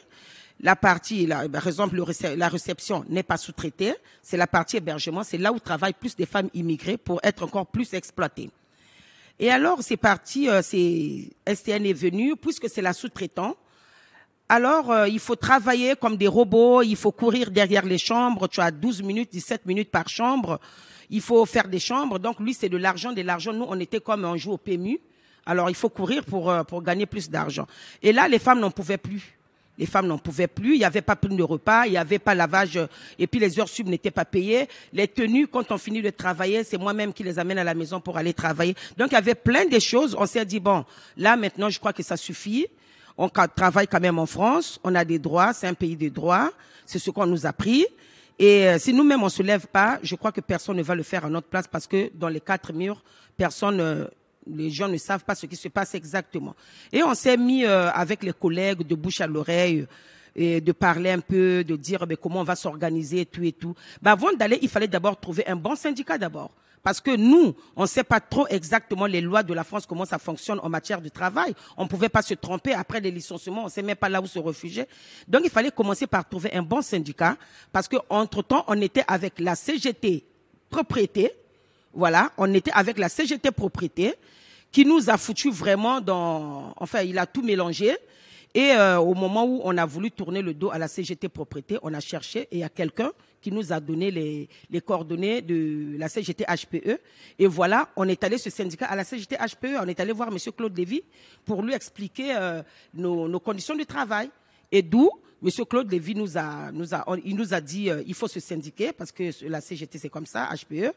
La 0.61 0.75
partie, 0.75 1.25
la, 1.25 1.49
par 1.49 1.67
exemple, 1.67 2.01
la 2.37 2.47
réception 2.47 3.03
n'est 3.09 3.23
pas 3.23 3.37
sous-traitée. 3.37 3.93
C'est 4.21 4.37
la 4.37 4.47
partie 4.47 4.77
hébergement. 4.77 5.23
C'est 5.23 5.37
là 5.37 5.51
où 5.51 5.59
travaillent 5.59 5.93
plus 5.93 6.15
des 6.15 6.25
femmes 6.25 6.49
immigrées 6.53 6.97
pour 6.97 7.19
être 7.23 7.43
encore 7.43 7.67
plus 7.67 7.93
exploitées. 7.93 8.49
Et 9.37 9.51
alors, 9.51 9.79
c'est 9.81 9.97
parti, 9.97 10.47
euh, 10.47 10.61
STN 10.61 11.85
est 11.85 11.93
venu, 11.93 12.35
puisque 12.37 12.69
c'est 12.69 12.81
la 12.81 12.93
sous-traitant. 12.93 13.55
Alors, 14.47 14.91
euh, 14.91 15.07
il 15.09 15.19
faut 15.19 15.35
travailler 15.35 15.95
comme 15.95 16.15
des 16.15 16.27
robots, 16.27 16.81
il 16.83 16.95
faut 16.95 17.11
courir 17.11 17.51
derrière 17.51 17.83
les 17.83 17.97
chambres, 17.97 18.47
tu 18.47 18.61
as 18.61 18.71
12 18.71 19.01
minutes, 19.01 19.31
17 19.31 19.65
minutes 19.65 19.89
par 19.89 20.07
chambre, 20.07 20.59
il 21.09 21.19
faut 21.19 21.45
faire 21.45 21.67
des 21.67 21.79
chambres. 21.79 22.19
Donc, 22.19 22.39
lui, 22.39 22.53
c'est 22.53 22.69
de 22.69 22.77
l'argent, 22.77 23.11
de 23.11 23.21
l'argent. 23.21 23.51
Nous, 23.51 23.65
on 23.67 23.79
était 23.79 23.99
comme 23.99 24.23
un 24.23 24.37
joue 24.37 24.53
au 24.53 24.57
PMU. 24.57 24.99
Alors, 25.45 25.69
il 25.69 25.75
faut 25.75 25.89
courir 25.89 26.23
pour, 26.23 26.49
euh, 26.49 26.63
pour 26.63 26.81
gagner 26.81 27.05
plus 27.05 27.29
d'argent. 27.29 27.67
Et 28.01 28.13
là, 28.13 28.27
les 28.27 28.39
femmes 28.39 28.59
n'en 28.59 28.71
pouvaient 28.71 28.97
plus. 28.97 29.35
Les 29.77 29.85
femmes 29.85 30.07
n'en 30.07 30.17
pouvaient 30.17 30.47
plus, 30.47 30.75
il 30.75 30.79
n'y 30.79 30.85
avait 30.85 31.01
pas 31.01 31.15
plus 31.15 31.35
de 31.35 31.43
repas, 31.43 31.85
il 31.85 31.91
n'y 31.91 31.97
avait 31.97 32.19
pas 32.19 32.33
lavage, 32.33 32.77
euh, 32.77 32.87
et 33.19 33.27
puis 33.27 33.39
les 33.39 33.59
heures 33.59 33.67
sub 33.67 33.87
n'étaient 33.87 34.11
pas 34.11 34.25
payées. 34.25 34.67
Les 34.93 35.07
tenues, 35.07 35.47
quand 35.47 35.71
on 35.71 35.77
finit 35.77 36.01
de 36.01 36.09
travailler, 36.09 36.63
c'est 36.63 36.77
moi-même 36.77 37.11
qui 37.11 37.23
les 37.23 37.37
amène 37.39 37.57
à 37.57 37.63
la 37.63 37.73
maison 37.73 37.99
pour 37.99 38.17
aller 38.17 38.33
travailler. 38.33 38.75
Donc 38.97 39.09
il 39.11 39.15
y 39.15 39.17
avait 39.17 39.35
plein 39.35 39.65
de 39.65 39.79
choses. 39.79 40.15
On 40.17 40.25
s'est 40.25 40.45
dit, 40.45 40.59
bon, 40.59 40.85
là 41.17 41.35
maintenant, 41.35 41.69
je 41.69 41.79
crois 41.79 41.93
que 41.93 42.03
ça 42.03 42.17
suffit. 42.17 42.67
On 43.17 43.29
travaille 43.29 43.87
quand 43.87 44.01
même 44.01 44.19
en 44.19 44.25
France, 44.25 44.79
on 44.83 44.93
a 44.93 45.05
des 45.05 45.19
droits, 45.19 45.53
c'est 45.53 45.67
un 45.67 45.73
pays 45.73 45.95
de 45.95 46.09
droits, 46.09 46.51
c'est 46.85 46.99
ce 46.99 47.11
qu'on 47.11 47.25
nous 47.25 47.45
a 47.45 47.53
pris. 47.53 47.85
Et 48.37 48.67
euh, 48.67 48.77
si 48.77 48.93
nous-mêmes 48.93 49.23
on 49.23 49.29
se 49.29 49.41
lève 49.41 49.67
pas, 49.67 49.99
je 50.03 50.15
crois 50.15 50.33
que 50.33 50.41
personne 50.41 50.75
ne 50.75 50.83
va 50.83 50.95
le 50.95 51.03
faire 51.03 51.23
à 51.23 51.29
notre 51.29 51.47
place 51.47 51.67
parce 51.67 51.87
que 51.87 52.11
dans 52.13 52.27
les 52.27 52.41
quatre 52.41 52.73
murs, 52.73 53.01
personne, 53.37 53.79
euh, 53.79 54.05
les 54.47 54.69
gens 54.69 54.87
ne 54.87 54.97
savent 54.97 55.23
pas 55.23 55.35
ce 55.35 55.45
qui 55.45 55.55
se 55.55 55.67
passe 55.67 55.95
exactement. 55.95 56.55
Et 56.91 57.03
on 57.03 57.13
s'est 57.13 57.37
mis 57.37 57.65
euh, 57.65 57.89
avec 57.91 58.23
les 58.23 58.33
collègues 58.33 58.85
de 58.85 58.95
bouche 58.95 59.21
à 59.21 59.27
l'oreille 59.27 59.85
et 60.35 60.61
de 60.61 60.71
parler 60.71 61.11
un 61.11 61.19
peu, 61.19 61.63
de 61.63 61.75
dire 61.75 62.05
ben, 62.05 62.17
comment 62.17 62.41
on 62.41 62.43
va 62.43 62.55
s'organiser 62.55 63.25
tout 63.25 63.43
et 63.43 63.53
tout. 63.53 63.73
Ben, 64.01 64.11
avant 64.11 64.33
d'aller, 64.33 64.59
il 64.61 64.69
fallait 64.69 64.87
d'abord 64.87 65.19
trouver 65.19 65.47
un 65.47 65.55
bon 65.55 65.75
syndicat 65.75 66.17
d'abord. 66.17 66.51
Parce 66.83 67.01
que 67.01 67.15
nous, 67.15 67.55
on 67.75 67.81
ne 67.81 67.87
sait 67.87 68.03
pas 68.03 68.19
trop 68.19 68.45
exactement 68.47 69.07
les 69.07 69.19
lois 69.19 69.41
de 69.41 69.55
la 69.55 69.63
France, 69.63 69.87
comment 69.87 70.05
ça 70.05 70.19
fonctionne 70.19 70.59
en 70.61 70.69
matière 70.69 71.01
de 71.01 71.09
travail. 71.09 71.55
On 71.77 71.85
ne 71.85 71.89
pouvait 71.89 72.09
pas 72.09 72.21
se 72.21 72.35
tromper 72.35 72.73
après 72.73 72.99
les 72.99 73.09
licenciements, 73.09 73.63
on 73.63 73.65
ne 73.65 73.71
sait 73.71 73.81
même 73.81 73.95
pas 73.95 74.07
là 74.07 74.21
où 74.21 74.27
se 74.27 74.37
réfugier. 74.37 74.85
Donc 75.27 75.41
il 75.45 75.49
fallait 75.49 75.71
commencer 75.71 76.05
par 76.05 76.29
trouver 76.29 76.53
un 76.53 76.61
bon 76.61 76.83
syndicat, 76.83 77.37
parce 77.71 77.87
que 77.87 77.97
entre 78.07 78.43
temps, 78.43 78.65
on 78.67 78.79
était 78.81 79.03
avec 79.07 79.39
la 79.39 79.55
CGT 79.55 80.25
propriété, 80.69 81.31
voilà, 81.95 82.31
on 82.37 82.53
était 82.53 82.71
avec 82.73 82.97
la 82.97 83.09
CGT 83.09 83.51
propriété, 83.51 84.13
qui 84.71 84.85
nous 84.85 85.09
a 85.09 85.17
foutu 85.17 85.49
vraiment 85.49 86.01
dans, 86.01 86.73
enfin, 86.77 87.01
il 87.01 87.17
a 87.17 87.25
tout 87.25 87.41
mélangé. 87.41 87.95
Et 88.53 88.71
euh, 88.71 88.99
au 88.99 89.13
moment 89.13 89.45
où 89.45 89.61
on 89.63 89.77
a 89.77 89.85
voulu 89.85 90.11
tourner 90.11 90.41
le 90.41 90.53
dos 90.53 90.69
à 90.71 90.77
la 90.77 90.87
CGT 90.87 91.27
propriété, 91.29 91.77
on 91.81 91.93
a 91.93 91.99
cherché 91.99 92.41
et 92.43 92.47
il 92.51 92.59
y 92.59 92.63
a 92.63 92.69
quelqu'un 92.69 93.11
qui 93.41 93.51
nous 93.51 93.73
a 93.73 93.79
donné 93.79 94.11
les, 94.11 94.47
les 94.69 94.81
coordonnées 94.81 95.41
de 95.41 95.97
la 95.97 96.07
CGT 96.07 96.45
HPE. 96.45 96.99
Et 97.37 97.47
voilà, 97.47 97.89
on 97.95 98.07
est 98.07 98.23
allé 98.23 98.37
ce 98.37 98.49
syndicat 98.49 98.85
à 98.85 98.95
la 98.95 99.03
CGT 99.03 99.35
HPE, 99.35 99.77
on 99.81 99.87
est 99.87 99.99
allé 99.99 100.13
voir 100.13 100.31
Monsieur 100.31 100.51
Claude 100.51 100.77
Lévy 100.77 101.03
pour 101.43 101.61
lui 101.61 101.73
expliquer 101.73 102.35
euh, 102.35 102.63
nos, 102.93 103.27
nos 103.27 103.39
conditions 103.39 103.75
de 103.75 103.83
travail. 103.83 104.29
Et 104.71 104.81
d'où 104.81 105.09
Monsieur 105.41 105.65
Claude 105.65 105.91
Lévy 105.91 106.15
nous 106.15 106.37
a, 106.37 107.61
dit 107.61 107.91
euh, 107.91 108.01
il 108.07 108.15
faut 108.15 108.27
se 108.27 108.39
syndiquer 108.39 108.91
parce 108.93 109.11
que 109.11 109.29
la 109.47 109.61
CGT 109.61 109.99
c'est 109.99 110.09
comme 110.09 110.25
ça, 110.25 110.49
HPE. 110.49 110.91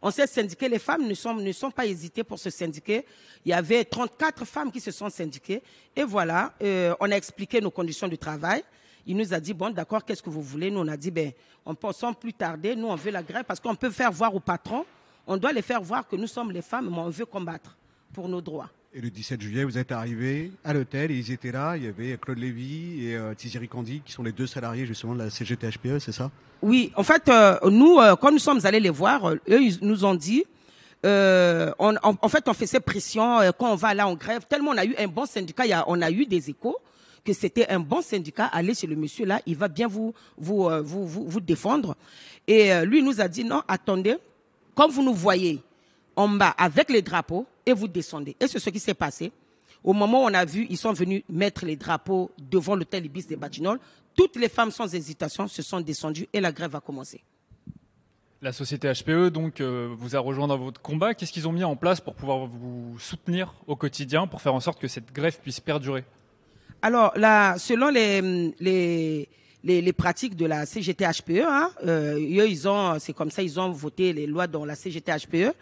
On 0.00 0.10
s'est 0.10 0.26
syndiqué, 0.26 0.68
les 0.68 0.80
femmes 0.80 1.06
ne 1.06 1.14
sont, 1.14 1.34
ne 1.34 1.52
sont 1.52 1.70
pas 1.70 1.86
hésitées 1.86 2.24
pour 2.24 2.38
se 2.38 2.50
syndiquer. 2.50 3.04
Il 3.44 3.50
y 3.50 3.52
avait 3.52 3.84
34 3.84 4.44
femmes 4.44 4.72
qui 4.72 4.80
se 4.80 4.90
sont 4.90 5.08
syndiquées. 5.08 5.62
Et 5.94 6.02
voilà, 6.02 6.52
euh, 6.62 6.94
on 6.98 7.10
a 7.12 7.14
expliqué 7.14 7.60
nos 7.60 7.70
conditions 7.70 8.08
de 8.08 8.16
travail. 8.16 8.64
Il 9.06 9.16
nous 9.16 9.32
a 9.32 9.38
dit, 9.38 9.54
bon, 9.54 9.70
d'accord, 9.70 10.04
qu'est-ce 10.04 10.22
que 10.22 10.30
vous 10.30 10.42
voulez? 10.42 10.70
Nous, 10.70 10.80
on 10.80 10.88
a 10.88 10.96
dit, 10.96 11.12
ben, 11.12 11.30
on 11.64 11.76
peut 11.76 11.92
sans 11.92 12.12
plus 12.12 12.32
tarder, 12.32 12.74
nous, 12.74 12.88
on 12.88 12.96
veut 12.96 13.12
la 13.12 13.22
grève 13.22 13.44
parce 13.44 13.60
qu'on 13.60 13.76
peut 13.76 13.90
faire 13.90 14.10
voir 14.10 14.34
au 14.34 14.40
patron, 14.40 14.84
on 15.28 15.36
doit 15.36 15.52
les 15.52 15.62
faire 15.62 15.80
voir 15.80 16.08
que 16.08 16.16
nous 16.16 16.26
sommes 16.26 16.50
les 16.50 16.62
femmes, 16.62 16.88
mais 16.90 16.98
on 16.98 17.10
veut 17.10 17.26
combattre 17.26 17.76
pour 18.12 18.28
nos 18.28 18.40
droits. 18.40 18.70
Et 18.94 19.00
le 19.00 19.08
17 19.08 19.40
juillet, 19.40 19.64
vous 19.64 19.78
êtes 19.78 19.90
arrivé 19.90 20.52
à 20.64 20.74
l'hôtel 20.74 21.10
et 21.10 21.14
ils 21.14 21.32
étaient 21.32 21.50
là. 21.50 21.78
Il 21.78 21.84
y 21.84 21.86
avait 21.86 22.18
Claude 22.20 22.36
Lévy 22.36 23.06
et 23.06 23.16
euh, 23.16 23.32
Thierry 23.32 23.66
qui 24.04 24.12
sont 24.12 24.22
les 24.22 24.32
deux 24.32 24.46
salariés 24.46 24.84
justement 24.84 25.14
de 25.14 25.20
la 25.20 25.30
CGT 25.30 25.66
HPE, 25.66 25.98
c'est 25.98 26.12
ça? 26.12 26.30
Oui, 26.60 26.92
en 26.94 27.02
fait, 27.02 27.26
euh, 27.30 27.58
nous, 27.70 27.98
euh, 27.98 28.16
quand 28.16 28.30
nous 28.30 28.38
sommes 28.38 28.60
allés 28.64 28.80
les 28.80 28.90
voir, 28.90 29.30
euh, 29.30 29.40
eux, 29.48 29.62
ils 29.62 29.78
nous 29.80 30.04
ont 30.04 30.14
dit, 30.14 30.44
en, 31.04 32.28
fait, 32.28 32.46
on 32.46 32.52
faisait 32.52 32.80
pression 32.80 33.38
quand 33.58 33.72
on 33.72 33.76
va 33.76 33.94
là 33.94 34.06
en 34.06 34.14
grève. 34.14 34.44
Tellement 34.46 34.72
on 34.72 34.76
a 34.76 34.84
eu 34.84 34.94
un 34.98 35.08
bon 35.08 35.24
syndicat, 35.24 35.84
on 35.86 36.02
a 36.02 36.10
eu 36.10 36.26
des 36.26 36.50
échos 36.50 36.76
que 37.24 37.32
c'était 37.32 37.68
un 37.70 37.80
bon 37.80 38.02
syndicat. 38.02 38.44
Allez 38.52 38.74
chez 38.74 38.86
le 38.86 38.94
monsieur 38.94 39.24
là, 39.24 39.40
il 39.46 39.56
va 39.56 39.68
bien 39.68 39.88
vous 39.88 40.12
vous 40.36 40.68
vous, 40.82 41.06
vous, 41.06 41.28
vous 41.28 41.40
défendre. 41.40 41.96
Et 42.46 42.70
lui 42.84 43.02
nous 43.02 43.22
a 43.22 43.26
dit 43.26 43.42
non, 43.42 43.62
attendez, 43.66 44.16
comme 44.74 44.90
vous 44.90 45.02
nous 45.02 45.14
voyez 45.14 45.60
en 46.16 46.28
bas 46.28 46.54
avec 46.58 46.90
les 46.90 47.02
drapeaux 47.02 47.46
et 47.66 47.72
vous 47.72 47.88
descendez. 47.88 48.36
Et 48.40 48.46
c'est 48.46 48.58
ce 48.58 48.70
qui 48.70 48.80
s'est 48.80 48.94
passé. 48.94 49.32
Au 49.84 49.92
moment 49.92 50.24
où 50.24 50.28
on 50.28 50.34
a 50.34 50.44
vu, 50.44 50.66
ils 50.70 50.76
sont 50.76 50.92
venus 50.92 51.22
mettre 51.28 51.64
les 51.64 51.76
drapeaux 51.76 52.30
devant 52.38 52.76
l'hôtel 52.76 53.04
Ibis 53.04 53.26
des 53.26 53.36
Batignolles. 53.36 53.80
Toutes 54.14 54.36
les 54.36 54.48
femmes 54.48 54.70
sans 54.70 54.94
hésitation 54.94 55.48
se 55.48 55.62
sont 55.62 55.80
descendues 55.80 56.28
et 56.32 56.40
la 56.40 56.52
grève 56.52 56.76
a 56.76 56.80
commencé. 56.80 57.22
La 58.42 58.52
société 58.52 58.92
HPE 58.92 59.30
donc 59.30 59.60
euh, 59.60 59.94
vous 59.96 60.16
a 60.16 60.18
rejoint 60.18 60.48
dans 60.48 60.58
votre 60.58 60.80
combat. 60.80 61.14
Qu'est-ce 61.14 61.32
qu'ils 61.32 61.46
ont 61.46 61.52
mis 61.52 61.64
en 61.64 61.76
place 61.76 62.00
pour 62.00 62.14
pouvoir 62.14 62.46
vous 62.46 62.96
soutenir 62.98 63.54
au 63.66 63.76
quotidien 63.76 64.26
pour 64.26 64.40
faire 64.40 64.54
en 64.54 64.60
sorte 64.60 64.80
que 64.80 64.88
cette 64.88 65.12
grève 65.12 65.38
puisse 65.40 65.60
perdurer? 65.60 66.04
Alors 66.82 67.12
là, 67.16 67.56
selon 67.58 67.90
les, 67.90 68.20
les, 68.58 69.28
les, 69.62 69.80
les 69.80 69.92
pratiques 69.92 70.34
de 70.34 70.46
la 70.46 70.66
CGT 70.66 71.04
HPE, 71.04 71.44
hein, 71.46 71.70
euh, 71.84 72.14
eux, 72.16 72.48
ils 72.48 72.68
ont, 72.68 72.98
c'est 72.98 73.12
comme 73.12 73.30
ça, 73.30 73.42
ils 73.42 73.60
ont 73.60 73.70
voté 73.70 74.12
les 74.12 74.26
lois 74.26 74.48
dans 74.48 74.64
la 74.64 74.74
CGT 74.74 75.12
HPE. 75.12 75.54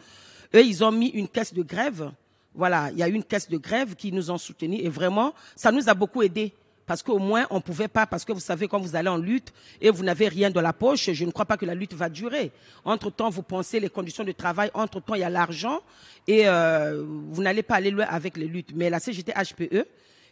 Eux, 0.54 0.64
ils 0.64 0.82
ont 0.84 0.92
mis 0.92 1.08
une 1.08 1.28
caisse 1.28 1.54
de 1.54 1.62
grève. 1.62 2.10
Voilà, 2.54 2.90
il 2.92 2.98
y 2.98 3.02
a 3.02 3.08
une 3.08 3.22
caisse 3.22 3.48
de 3.48 3.56
grève 3.56 3.94
qui 3.94 4.12
nous 4.12 4.30
ont 4.30 4.38
soutenus 4.38 4.80
et 4.82 4.88
vraiment, 4.88 5.34
ça 5.54 5.70
nous 5.70 5.88
a 5.88 5.94
beaucoup 5.94 6.22
aidé. 6.22 6.52
Parce 6.90 7.04
qu'au 7.04 7.20
moins, 7.20 7.46
on 7.50 7.60
pouvait 7.60 7.86
pas, 7.86 8.04
parce 8.04 8.24
que 8.24 8.32
vous 8.32 8.40
savez, 8.40 8.66
quand 8.66 8.80
vous 8.80 8.96
allez 8.96 9.08
en 9.08 9.16
lutte 9.16 9.52
et 9.80 9.90
vous 9.90 10.02
n'avez 10.02 10.26
rien 10.26 10.50
dans 10.50 10.60
la 10.60 10.72
poche, 10.72 11.12
je 11.12 11.24
ne 11.24 11.30
crois 11.30 11.44
pas 11.44 11.56
que 11.56 11.64
la 11.64 11.76
lutte 11.76 11.94
va 11.94 12.08
durer. 12.08 12.50
Entre-temps, 12.84 13.30
vous 13.30 13.44
pensez 13.44 13.78
les 13.78 13.88
conditions 13.88 14.24
de 14.24 14.32
travail, 14.32 14.72
entre-temps, 14.74 15.14
il 15.14 15.20
y 15.20 15.22
a 15.22 15.30
l'argent 15.30 15.82
et 16.26 16.48
euh, 16.48 17.04
vous 17.06 17.42
n'allez 17.44 17.62
pas 17.62 17.76
aller 17.76 17.92
loin 17.92 18.06
avec 18.06 18.36
les 18.36 18.46
luttes. 18.46 18.70
Mais 18.74 18.90
la 18.90 18.98
CGT 18.98 19.32
HPE, 19.32 19.86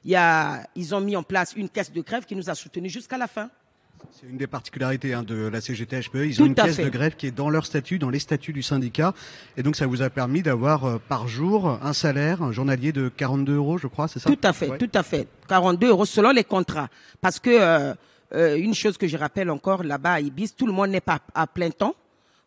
y 0.04 0.16
a, 0.16 0.68
ils 0.74 0.94
ont 0.96 1.00
mis 1.00 1.14
en 1.14 1.22
place 1.22 1.52
une 1.54 1.68
caisse 1.68 1.92
de 1.92 2.00
grève 2.00 2.24
qui 2.24 2.34
nous 2.34 2.50
a 2.50 2.56
soutenus 2.56 2.92
jusqu'à 2.92 3.18
la 3.18 3.28
fin. 3.28 3.50
C'est 4.12 4.26
une 4.28 4.36
des 4.36 4.46
particularités 4.46 5.14
hein, 5.14 5.22
de 5.22 5.46
la 5.48 5.60
CGT 5.60 6.00
HPE. 6.00 6.16
Ils 6.26 6.36
Tout 6.36 6.42
ont 6.42 6.46
une 6.46 6.56
fait. 6.56 6.84
de 6.84 6.88
grève 6.88 7.14
qui 7.16 7.26
est 7.26 7.30
dans 7.30 7.50
leur 7.50 7.66
statut, 7.66 7.98
dans 7.98 8.10
les 8.10 8.18
statuts 8.18 8.52
du 8.52 8.62
syndicat. 8.62 9.14
Et 9.56 9.62
donc, 9.62 9.76
ça 9.76 9.86
vous 9.86 10.02
a 10.02 10.10
permis 10.10 10.42
d'avoir 10.42 10.84
euh, 10.84 10.98
par 11.08 11.28
jour 11.28 11.78
un 11.82 11.92
salaire 11.92 12.42
un 12.42 12.52
journalier 12.52 12.92
de 12.92 13.08
42 13.08 13.54
euros, 13.56 13.78
je 13.78 13.86
crois, 13.86 14.08
c'est 14.08 14.18
ça? 14.18 14.28
Tout 14.30 14.38
à 14.42 14.52
fait, 14.52 14.68
Ouais. 14.70 14.78
tout 14.78 14.90
à 14.94 15.02
fait. 15.02 15.26
42 15.48 15.88
euros 15.88 16.04
selon 16.04 16.30
les 16.32 16.44
contrats. 16.44 16.88
Parce 17.20 17.38
que 17.38 17.50
euh, 17.50 17.94
euh, 18.34 18.56
une 18.56 18.74
chose 18.74 18.98
que 18.98 19.06
je 19.06 19.16
rappelle 19.16 19.50
encore 19.50 19.82
là-bas 19.84 20.12
à 20.14 20.20
Ibis, 20.20 20.54
tout 20.56 20.66
le 20.66 20.72
monde 20.72 20.90
n'est 20.90 21.00
pas 21.00 21.20
à 21.34 21.46
plein 21.46 21.70
temps. 21.70 21.94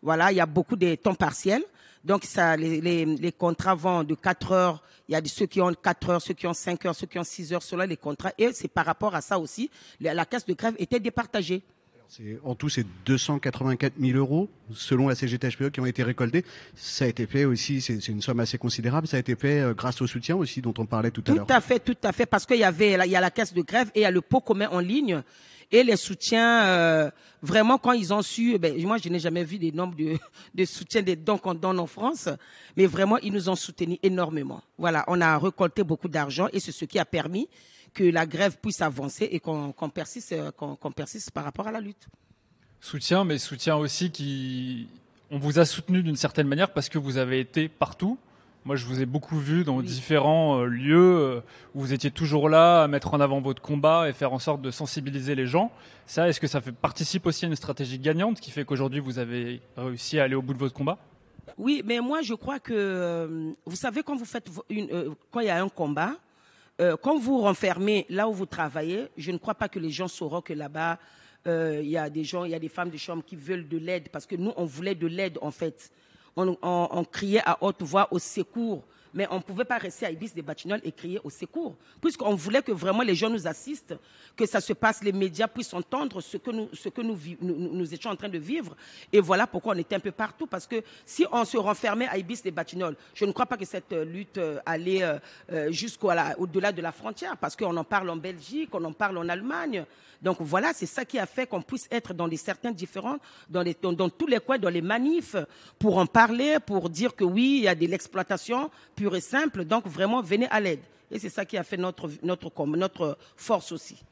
Voilà, 0.02 0.32
il 0.32 0.36
y 0.38 0.42
a 0.42 0.46
beaucoup 0.46 0.76
de 0.76 0.96
temps 0.96 1.16
partiels. 1.16 1.64
Donc 2.04 2.24
ça, 2.26 2.58
les, 2.58 2.82
les, 2.82 3.06
les 3.06 3.32
contrats 3.32 3.76
vont 3.76 4.04
de 4.04 4.16
4 4.16 4.52
heures. 4.52 4.84
Il 5.08 5.14
y 5.14 5.16
a 5.16 5.22
ceux 5.26 5.46
qui 5.46 5.62
ont 5.62 5.74
4 5.74 6.10
heures, 6.10 6.22
ceux 6.22 6.34
qui 6.34 6.48
ont 6.48 6.54
5 6.54 6.86
heures, 6.86 6.96
ceux 6.96 7.08
qui 7.08 7.20
ont 7.20 7.24
6 7.24 7.54
heures 7.54 7.64
selon 7.64 7.86
les 7.86 7.98
contrats. 7.98 8.32
Et 8.38 8.52
c'est 8.54 8.68
par 8.70 8.86
rapport 8.86 9.14
à 9.14 9.22
ça 9.22 9.38
aussi, 9.38 9.70
la, 10.00 10.14
la 10.14 10.26
caisse 10.26 10.46
de 10.46 10.54
grève 10.54 10.74
était 10.80 11.00
départagée. 11.00 11.62
En 12.44 12.56
tout, 12.56 12.68
c'est 12.68 12.86
284 13.06 13.94
000 13.98 14.18
euros, 14.18 14.50
selon 14.74 15.08
la 15.08 15.16
CGT 15.16 15.48
HPE, 15.52 15.70
qui 15.70 15.80
ont 15.80 15.86
été 15.86 16.04
récoltés. 16.04 16.44
Ça 16.76 17.06
a 17.06 17.08
été 17.08 17.26
fait 17.26 17.46
aussi, 17.46 17.80
c'est 17.80 18.06
une 18.10 18.22
somme 18.22 18.42
assez 18.42 18.58
considérable, 18.58 19.08
ça 19.08 19.16
a 19.16 19.20
été 19.22 19.34
fait 19.38 19.62
euh, 19.62 19.74
grâce 19.74 20.02
au 20.02 20.08
soutien 20.08 20.36
aussi 20.36 20.62
dont 20.62 20.74
on 20.78 20.86
parlait 20.86 21.12
tout 21.12 21.22
à 21.28 21.32
Tout 21.32 21.36
l'heure. 21.36 21.46
à 21.50 21.62
fait, 21.62 21.80
tout 21.80 21.96
à 22.04 22.12
fait, 22.12 22.26
parce 22.26 22.46
qu'il 22.46 22.58
y 22.58 22.66
avait, 22.66 22.98
il 23.06 23.12
y 23.12 23.16
a 23.16 23.22
la 23.22 23.32
caisse 23.32 23.54
de 23.54 23.62
grève 23.62 23.92
et 23.96 24.00
il 24.02 24.04
y 24.04 24.06
a 24.06 24.12
le 24.12 24.20
pot 24.20 24.42
commun 24.42 24.68
en 24.72 24.80
ligne 24.82 25.24
et 25.72 25.84
les 25.84 25.96
soutiens. 25.96 26.64
euh, 26.66 27.12
vraiment, 27.42 27.78
quand 27.78 27.94
ils 27.94 28.14
ont 28.14 28.22
su, 28.22 28.58
ben, 28.58 28.80
moi, 28.86 28.98
je 28.98 29.10
n'ai 29.10 29.20
jamais 29.20 29.44
vu 29.44 29.58
des 29.58 29.72
nombres 29.72 29.96
de, 30.54 30.66
soutiens 30.66 31.02
des 31.02 31.16
dons 31.16 31.38
qu'on 31.38 31.54
donne 31.54 31.80
en 31.80 31.88
France, 31.88 32.30
mais 32.78 32.86
vraiment, 32.86 33.18
ils 33.20 33.34
nous 33.34 33.50
ont 33.50 33.56
soutenus 33.56 34.00
énormément. 34.04 34.62
Voilà, 34.78 35.04
on 35.08 35.20
a 35.22 35.38
récolté 35.38 35.84
beaucoup 35.84 36.08
d'argent 36.08 36.48
et 36.54 36.60
c'est 36.60 36.72
ce 36.72 36.86
qui 36.86 37.00
a 37.00 37.06
permis 37.06 37.48
que 37.94 38.04
la 38.04 38.26
grève 38.26 38.58
puisse 38.62 38.82
avancer 38.82 39.28
et 39.32 39.40
qu'on 39.40 39.74
persiste, 39.94 40.32
euh, 40.32 40.52
qu'on 40.52 40.92
persiste 40.92 41.32
par 41.32 41.44
rapport 41.44 41.68
à 41.68 41.72
la 41.72 41.82
lutte. 41.82 42.08
Soutien, 42.80 43.24
mais 43.24 43.38
soutien 43.38 43.76
aussi 43.76 44.12
qui. 44.12 44.88
On 45.30 45.38
vous 45.38 45.60
a 45.60 45.66
soutenu 45.66 46.04
d'une 46.04 46.16
certaine 46.16 46.48
manière 46.48 46.74
parce 46.74 46.90
que 46.90 46.98
vous 46.98 47.18
avez 47.18 47.40
été 47.40 47.70
partout. 47.70 48.18
Moi, 48.64 48.76
je 48.76 48.86
vous 48.86 49.02
ai 49.02 49.08
beaucoup 49.08 49.38
vu 49.40 49.64
dans 49.64 49.78
Oui. 49.78 49.84
différents 49.86 50.60
euh, 50.62 50.66
lieux 50.66 51.18
euh, 51.18 51.42
où 51.74 51.82
vous 51.82 51.94
étiez 51.94 52.12
toujours 52.12 52.48
là 52.48 52.84
à 52.84 52.88
mettre 52.88 53.14
en 53.16 53.20
avant 53.20 53.42
votre 53.42 53.62
combat 53.62 54.08
et 54.08 54.14
faire 54.14 54.34
en 54.34 54.40
sorte 54.40 54.62
de 54.62 54.70
sensibiliser 54.70 55.34
les 55.34 55.48
gens. 55.48 55.72
Ça, 56.06 56.30
est-ce 56.30 56.40
que 56.40 56.46
ça 56.46 56.62
fait, 56.62 56.72
participe 56.72 57.26
aussi 57.26 57.46
à 57.46 57.48
une 57.48 57.56
stratégie 57.56 57.98
gagnante 57.98 58.40
qui 58.40 58.52
fait 58.52 58.64
qu'aujourd'hui 58.64 59.00
vous 59.00 59.18
avez 59.18 59.62
réussi 59.76 60.20
à 60.20 60.26
aller 60.26 60.36
au 60.36 60.44
bout 60.44 60.54
de 60.54 60.60
votre 60.60 60.76
combat? 60.76 61.00
Oui, 61.58 61.82
mais 61.84 62.00
moi, 62.02 62.22
je 62.22 62.36
crois 62.36 62.60
que, 62.60 62.72
euh, 62.76 63.52
vous 63.66 63.76
savez, 63.76 64.04
quand 64.04 64.16
vous 64.16 64.26
faites 64.26 64.48
une, 64.70 64.90
euh, 64.92 65.10
quand 65.32 65.40
il 65.40 65.48
y 65.48 65.50
a 65.50 65.62
un 65.62 65.70
combat, 65.70 66.14
quand 67.04 67.20
vous 67.20 67.42
renfermez 67.42 68.08
là 68.10 68.28
où 68.28 68.34
vous 68.34 68.48
travaillez, 68.48 69.06
je 69.16 69.30
ne 69.30 69.38
crois 69.38 69.54
pas 69.54 69.70
que 69.70 69.78
les 69.78 69.92
gens 69.92 70.08
sauront 70.08 70.42
que 70.42 70.52
là-bas, 70.52 70.98
il 71.46 71.88
y 71.88 71.96
a 71.96 72.10
des 72.10 72.24
gens, 72.24 72.44
il 72.44 72.50
y 72.50 72.56
a 72.56 72.60
des 72.60 72.70
femmes 72.70 72.90
de 72.90 72.98
chambre 72.98 73.24
qui 73.24 73.36
veulent 73.36 73.68
de 73.68 73.78
l'aide, 73.78 74.10
parce 74.10 74.26
que 74.26 74.36
nous, 74.36 74.52
on 74.58 74.66
voulait 74.66 74.96
de 74.96 75.06
l'aide, 75.06 75.38
en 75.44 75.52
fait. 75.52 75.92
On, 76.36 76.56
on- 76.62 77.04
criait 77.04 77.42
à 77.46 77.58
haute 77.62 77.82
voix 77.82 78.08
au 78.12 78.20
secours. 78.20 78.84
Mais 79.14 79.28
on 79.30 79.38
ne 79.38 79.42
pouvait 79.42 79.66
pas 79.66 79.78
rester 79.78 80.06
à 80.06 80.12
Ibis 80.12 80.34
des 80.34 80.42
Batignolles 80.42 80.82
et 80.84 80.92
crier 80.92 81.20
au 81.24 81.30
secours. 81.30 81.76
Puisqu'on 82.00 82.36
voulait 82.36 82.62
que 82.62 82.72
vraiment 82.72 83.04
les 83.04 83.16
gens 83.16 83.30
nous 83.30 83.48
assistent, 83.48 83.96
que 84.36 84.46
ça 84.46 84.62
se 84.62 84.74
passe, 84.74 85.04
les 85.04 85.12
médias 85.12 85.48
puissent 85.48 85.74
entendre 85.74 86.22
ce 86.22 86.38
que 86.38 86.52
nous, 86.52 86.70
ce 86.74 86.90
que 86.90 87.02
nous, 87.02 87.18
nous, 87.42 87.94
étions 87.94 88.10
en 88.10 88.16
train 88.16 88.30
de 88.30 88.38
vivre. 88.38 88.76
Et 89.12 89.20
voilà 89.20 89.48
pourquoi 89.48 89.74
on 89.76 89.78
était 89.78 89.96
un 89.96 90.00
peu 90.00 90.12
partout. 90.12 90.48
Parce 90.48 90.68
que 90.68 90.84
si 91.06 91.26
on 91.32 91.44
se 91.46 91.58
renfermait 91.58 92.08
à 92.08 92.18
Ibis 92.18 92.42
des 92.42 92.52
Batignolles, 92.52 92.96
je 93.14 93.26
ne 93.26 93.32
crois 93.32 93.46
pas 93.46 93.58
que 93.58 93.66
cette 93.66 93.92
euh, 93.92 94.06
lutte 94.06 94.38
euh, 94.38 94.60
allait 94.66 95.04
euh, 95.04 95.72
jusqu'au-delà 95.72 96.72
de 96.72 96.82
la 96.82 96.92
frontière. 96.92 97.38
Parce 97.38 97.56
qu'on 97.56 97.76
en 97.76 97.84
parle 97.84 98.10
en 98.10 98.18
Belgique, 98.18 98.70
on 98.74 98.84
en 98.86 98.94
parle 98.94 99.18
en 99.18 99.28
Allemagne. 99.28 99.86
Donc 100.22 100.38
voilà, 100.40 100.72
c'est 100.74 100.86
ça 100.86 101.04
qui 101.04 101.18
a 101.18 101.26
fait 101.26 101.48
qu'on 101.48 101.62
puisse 101.62 101.88
être 101.90 102.14
dans 102.14 102.28
des 102.28 102.38
certains 102.38 102.72
différents, 102.72 103.18
dans, 103.50 103.64
les, 103.64 103.76
dans 103.82 104.10
tous 104.10 104.28
les 104.28 104.40
coins, 104.40 104.60
dans 104.60 104.70
les 104.70 104.82
manifs, 104.82 105.36
pour 105.80 105.98
en 105.98 106.06
parler, 106.06 106.58
pour 106.64 106.90
dire 106.90 107.16
que 107.16 107.24
oui, 107.24 107.56
il 107.58 107.64
y 107.64 107.68
a 107.68 107.74
de 107.74 107.88
l'exploitation 107.88 108.70
pure 109.02 109.16
et 109.16 109.22
simple. 109.22 109.66
Donc 109.66 109.88
vraiment, 109.88 110.22
venez 110.22 110.48
à 110.50 110.60
l'aide. 110.60 110.82
Et 111.10 111.18
c'est 111.18 111.30
ça 111.30 111.44
qui 111.44 111.58
a 111.58 111.64
fait 111.64 111.78
notre, 111.78 112.08
notre, 112.22 112.52
notre 112.68 113.18
force 113.36 113.72
aussi. 113.72 114.04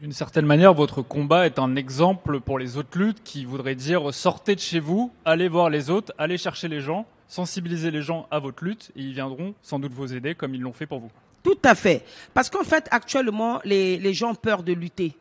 D'une 0.00 0.12
certaine 0.12 0.44
manière, 0.44 0.74
votre 0.74 1.00
combat 1.00 1.46
est 1.46 1.58
un 1.58 1.76
exemple 1.76 2.40
pour 2.40 2.58
les 2.58 2.76
autres 2.76 2.98
luttes 2.98 3.22
qui 3.24 3.46
voudraient 3.46 3.74
dire 3.74 4.12
sortez 4.12 4.54
de 4.54 4.60
chez 4.60 4.80
vous, 4.80 5.10
allez 5.24 5.48
voir 5.48 5.70
les 5.70 5.88
autres, 5.88 6.12
allez 6.18 6.36
chercher 6.36 6.68
les 6.68 6.80
gens, 6.80 7.06
sensibiliser 7.26 7.90
les 7.90 8.02
gens 8.02 8.26
à 8.30 8.38
votre 8.38 8.62
lutte 8.62 8.90
et 8.96 9.00
ils 9.00 9.14
viendront 9.14 9.54
sans 9.62 9.78
doute 9.78 9.92
vous 9.92 10.12
aider 10.12 10.34
comme 10.34 10.54
ils 10.54 10.60
l'ont 10.60 10.74
fait 10.74 10.86
pour 10.86 11.00
vous. 11.00 11.10
Tout 11.42 11.58
à 11.64 11.74
fait. 11.74 12.04
Parce 12.34 12.50
qu'en 12.50 12.64
fait, 12.64 12.86
actuellement, 12.90 13.60
les, 13.64 13.98
les 13.98 14.12
gens 14.12 14.32
ont 14.32 14.34
peur 14.34 14.62
de 14.62 14.74
lutter. 14.74 15.16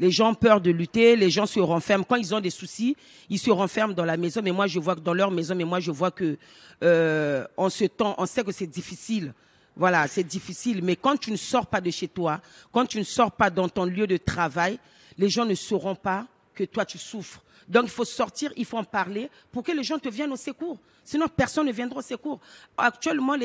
Les 0.00 0.10
gens 0.10 0.30
ont 0.30 0.34
peur 0.34 0.62
de 0.62 0.70
lutter, 0.70 1.14
les 1.14 1.28
gens 1.28 1.44
se 1.44 1.60
renferment. 1.60 2.06
Quand 2.08 2.16
ils 2.16 2.34
ont 2.34 2.40
des 2.40 2.48
soucis, 2.48 2.96
ils 3.28 3.38
se 3.38 3.50
renferment 3.50 3.92
dans 3.92 4.06
la 4.06 4.16
maison. 4.16 4.40
Mais 4.42 4.50
moi, 4.50 4.66
je 4.66 4.80
vois 4.80 4.94
que 4.94 5.00
dans 5.00 5.12
leur 5.12 5.30
maison, 5.30 5.54
mais 5.54 5.64
moi, 5.64 5.78
je 5.78 5.90
vois 5.90 6.10
que 6.10 6.38
euh, 6.82 7.46
en 7.54 7.68
ce 7.68 7.84
temps, 7.84 8.14
on 8.16 8.24
sait 8.24 8.42
que 8.42 8.50
c'est 8.50 8.66
difficile. 8.66 9.34
Voilà, 9.76 10.08
c'est 10.08 10.24
difficile. 10.24 10.82
Mais 10.82 10.96
quand 10.96 11.18
tu 11.18 11.30
ne 11.30 11.36
sors 11.36 11.66
pas 11.66 11.82
de 11.82 11.90
chez 11.90 12.08
toi, 12.08 12.40
quand 12.72 12.86
tu 12.86 12.96
ne 12.98 13.04
sors 13.04 13.30
pas 13.30 13.50
dans 13.50 13.68
ton 13.68 13.84
lieu 13.84 14.06
de 14.06 14.16
travail, 14.16 14.78
les 15.18 15.28
gens 15.28 15.44
ne 15.44 15.54
sauront 15.54 15.94
pas 15.94 16.26
que 16.54 16.64
toi, 16.64 16.86
tu 16.86 16.96
souffres. 16.96 17.42
Donc, 17.70 17.84
il 17.84 17.90
faut 17.90 18.04
sortir, 18.04 18.52
il 18.56 18.64
faut 18.64 18.78
en 18.78 18.84
parler 18.84 19.30
pour 19.52 19.62
que 19.62 19.70
les 19.70 19.84
gens 19.84 19.96
te 19.96 20.08
viennent 20.08 20.32
au 20.32 20.36
secours. 20.36 20.76
Sinon, 21.04 21.28
personne 21.28 21.66
ne 21.66 21.72
viendra 21.72 22.00
au 22.00 22.02
secours. 22.02 22.40
Actuellement, 22.76 23.36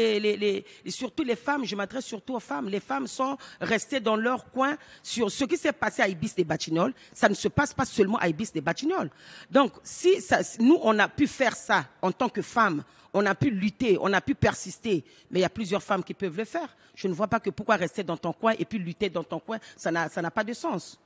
surtout 0.88 1.24
les 1.24 1.36
femmes, 1.36 1.64
je 1.64 1.76
m'adresse 1.76 2.06
surtout 2.06 2.34
aux 2.34 2.40
femmes, 2.40 2.68
les 2.68 2.80
femmes 2.80 3.06
sont 3.06 3.38
restées 3.62 4.00
dans 4.00 4.16
leur 4.16 4.50
coin 4.50 4.78
sur 5.04 5.30
ce 5.30 5.44
qui 5.46 5.58
s'est 5.58 5.72
passé 5.72 6.02
à 6.02 6.08
Ibis 6.08 6.34
des 6.36 6.44
Batignolles. 6.44 6.94
Ça 7.14 7.30
ne 7.30 7.36
se 7.36 7.48
passe 7.48 7.72
pas 7.72 7.86
seulement 7.86 8.18
à 8.18 8.28
Ibis 8.28 8.52
des 8.52 8.62
Batignolles. 8.62 9.12
Donc, 9.52 9.74
si 9.84 10.18
nous, 10.60 10.80
on 10.82 10.98
a 10.98 11.08
pu 11.08 11.28
faire 11.28 11.56
ça 11.56 11.86
en 12.02 12.12
tant 12.12 12.30
que 12.30 12.42
femmes, 12.42 12.84
on 13.14 13.28
a 13.28 13.36
pu 13.36 13.52
lutter, 13.52 13.96
on 14.02 14.12
a 14.12 14.22
pu 14.22 14.34
persister, 14.34 15.04
mais 15.30 15.40
il 15.40 15.44
y 15.44 15.46
a 15.46 15.50
plusieurs 15.50 15.84
femmes 15.84 16.04
qui 16.04 16.16
peuvent 16.16 16.36
le 16.36 16.46
faire. 16.46 16.76
Je 16.96 17.08
ne 17.08 17.14
vois 17.14 17.28
pas 17.28 17.40
que 17.40 17.52
pourquoi 17.52 17.76
rester 17.76 18.04
dans 18.04 18.18
ton 18.18 18.34
coin 18.34 18.56
et 18.58 18.66
puis 18.66 18.80
lutter 18.80 19.08
dans 19.08 19.24
ton 19.24 19.40
coin, 19.40 19.60
ça 19.78 19.92
n'a 19.92 20.32
pas 20.32 20.44
de 20.44 20.54
sens 20.54 21.00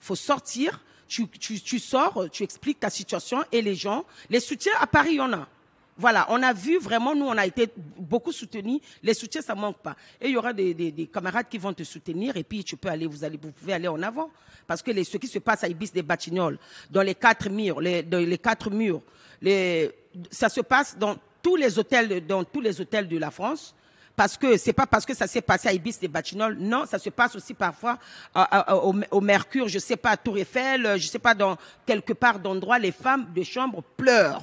faut 0.00 0.14
sortir, 0.14 0.80
tu, 1.08 1.26
tu, 1.28 1.60
tu 1.60 1.78
sors, 1.78 2.30
tu 2.30 2.42
expliques 2.42 2.80
ta 2.80 2.90
situation 2.90 3.42
et 3.50 3.62
les 3.62 3.74
gens, 3.74 4.04
les 4.30 4.40
soutiens 4.40 4.74
à 4.78 4.86
Paris, 4.86 5.12
il 5.12 5.16
y 5.16 5.20
en 5.20 5.32
a. 5.32 5.48
Voilà, 5.96 6.26
on 6.28 6.40
a 6.44 6.52
vu 6.52 6.78
vraiment, 6.78 7.12
nous, 7.12 7.26
on 7.26 7.36
a 7.36 7.44
été 7.44 7.68
beaucoup 7.96 8.30
soutenus. 8.30 8.80
Les 9.02 9.14
soutiens, 9.14 9.42
ça 9.42 9.56
manque 9.56 9.78
pas. 9.78 9.96
Et 10.20 10.28
il 10.28 10.34
y 10.34 10.36
aura 10.36 10.52
des, 10.52 10.72
des, 10.72 10.92
des 10.92 11.06
camarades 11.08 11.48
qui 11.50 11.58
vont 11.58 11.72
te 11.72 11.82
soutenir 11.82 12.36
et 12.36 12.44
puis 12.44 12.62
tu 12.62 12.76
peux 12.76 12.88
aller, 12.88 13.06
vous 13.06 13.24
allez, 13.24 13.36
vous 13.42 13.50
pouvez 13.50 13.72
aller 13.72 13.88
en 13.88 14.00
avant. 14.00 14.30
Parce 14.64 14.80
que 14.80 14.92
les, 14.92 15.02
ce 15.02 15.16
qui 15.16 15.26
se 15.26 15.40
passe 15.40 15.64
à 15.64 15.68
Ibis 15.68 15.90
des 15.92 16.02
Batignolles, 16.02 16.58
dans 16.88 17.02
les 17.02 17.16
quatre 17.16 17.48
murs, 17.48 17.80
les, 17.80 18.02
les 18.02 18.38
quatre 18.38 18.70
murs, 18.70 19.02
les, 19.42 19.90
ça 20.30 20.48
se 20.48 20.60
passe 20.60 20.96
dans 20.96 21.16
tous 21.42 21.56
les 21.56 21.78
hôtels, 21.80 22.24
dans 22.24 22.44
tous 22.44 22.60
les 22.60 22.80
hôtels 22.80 23.08
de 23.08 23.18
la 23.18 23.32
France 23.32 23.74
parce 24.18 24.36
que 24.36 24.56
c'est 24.56 24.72
pas 24.72 24.84
parce 24.86 25.06
que 25.06 25.14
ça 25.14 25.28
s'est 25.28 25.40
passé 25.40 25.68
à 25.68 25.72
Ibis 25.72 25.96
des 26.00 26.08
Batignolles. 26.08 26.56
Non, 26.58 26.86
ça 26.86 26.98
se 26.98 27.08
passe 27.08 27.36
aussi 27.36 27.54
parfois 27.54 27.98
à- 28.34 28.72
à- 28.72 28.74
au, 28.74 28.92
au 29.12 29.20
Mercure, 29.20 29.68
je 29.68 29.78
sais 29.78 29.96
pas, 29.96 30.10
à 30.10 30.16
Tour 30.16 30.36
Eiffel, 30.38 30.84
euh, 30.84 30.98
je 30.98 31.06
sais 31.06 31.20
pas 31.20 31.34
dans 31.34 31.56
quelque 31.86 32.12
part 32.12 32.40
d'endroit, 32.40 32.80
les 32.80 32.90
femmes 32.90 33.26
de 33.32 33.44
chambre 33.44 33.80
pleurent. 33.96 34.42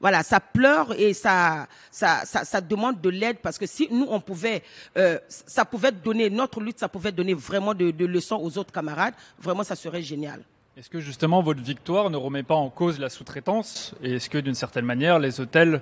Voilà, 0.00 0.22
ça 0.22 0.38
pleure 0.38 0.92
et 1.00 1.14
ça, 1.14 1.66
ça, 1.90 2.60
demande 2.60 3.00
de 3.00 3.08
l'aide 3.08 3.38
parce 3.38 3.56
que 3.56 3.64
si 3.64 3.88
nous 3.90 4.06
on 4.10 4.20
pouvait, 4.20 4.62
euh, 4.98 5.18
ça 5.28 5.64
pouvait 5.64 5.92
donner 5.92 6.28
notre 6.28 6.60
lutte, 6.60 6.78
ça 6.78 6.88
pouvait 6.90 7.12
donner 7.12 7.32
vraiment 7.32 7.72
de 7.72 8.04
leçons 8.04 8.38
aux 8.42 8.58
autres 8.58 8.72
camarades. 8.72 9.14
Vraiment, 9.38 9.64
ça 9.64 9.76
serait 9.76 10.02
génial. 10.02 10.42
Est-ce 10.76 10.90
que 10.90 11.00
justement 11.00 11.42
votre 11.42 11.62
victoire 11.62 12.10
ne 12.10 12.18
remet 12.18 12.42
pas 12.42 12.54
en 12.54 12.68
cause 12.68 12.98
la 12.98 13.08
sous-traitance? 13.08 13.94
Et 14.02 14.16
est-ce 14.16 14.28
que 14.28 14.36
d'une 14.36 14.54
certaine 14.54 14.84
manière 14.84 15.18
les 15.18 15.40
hôtels 15.40 15.80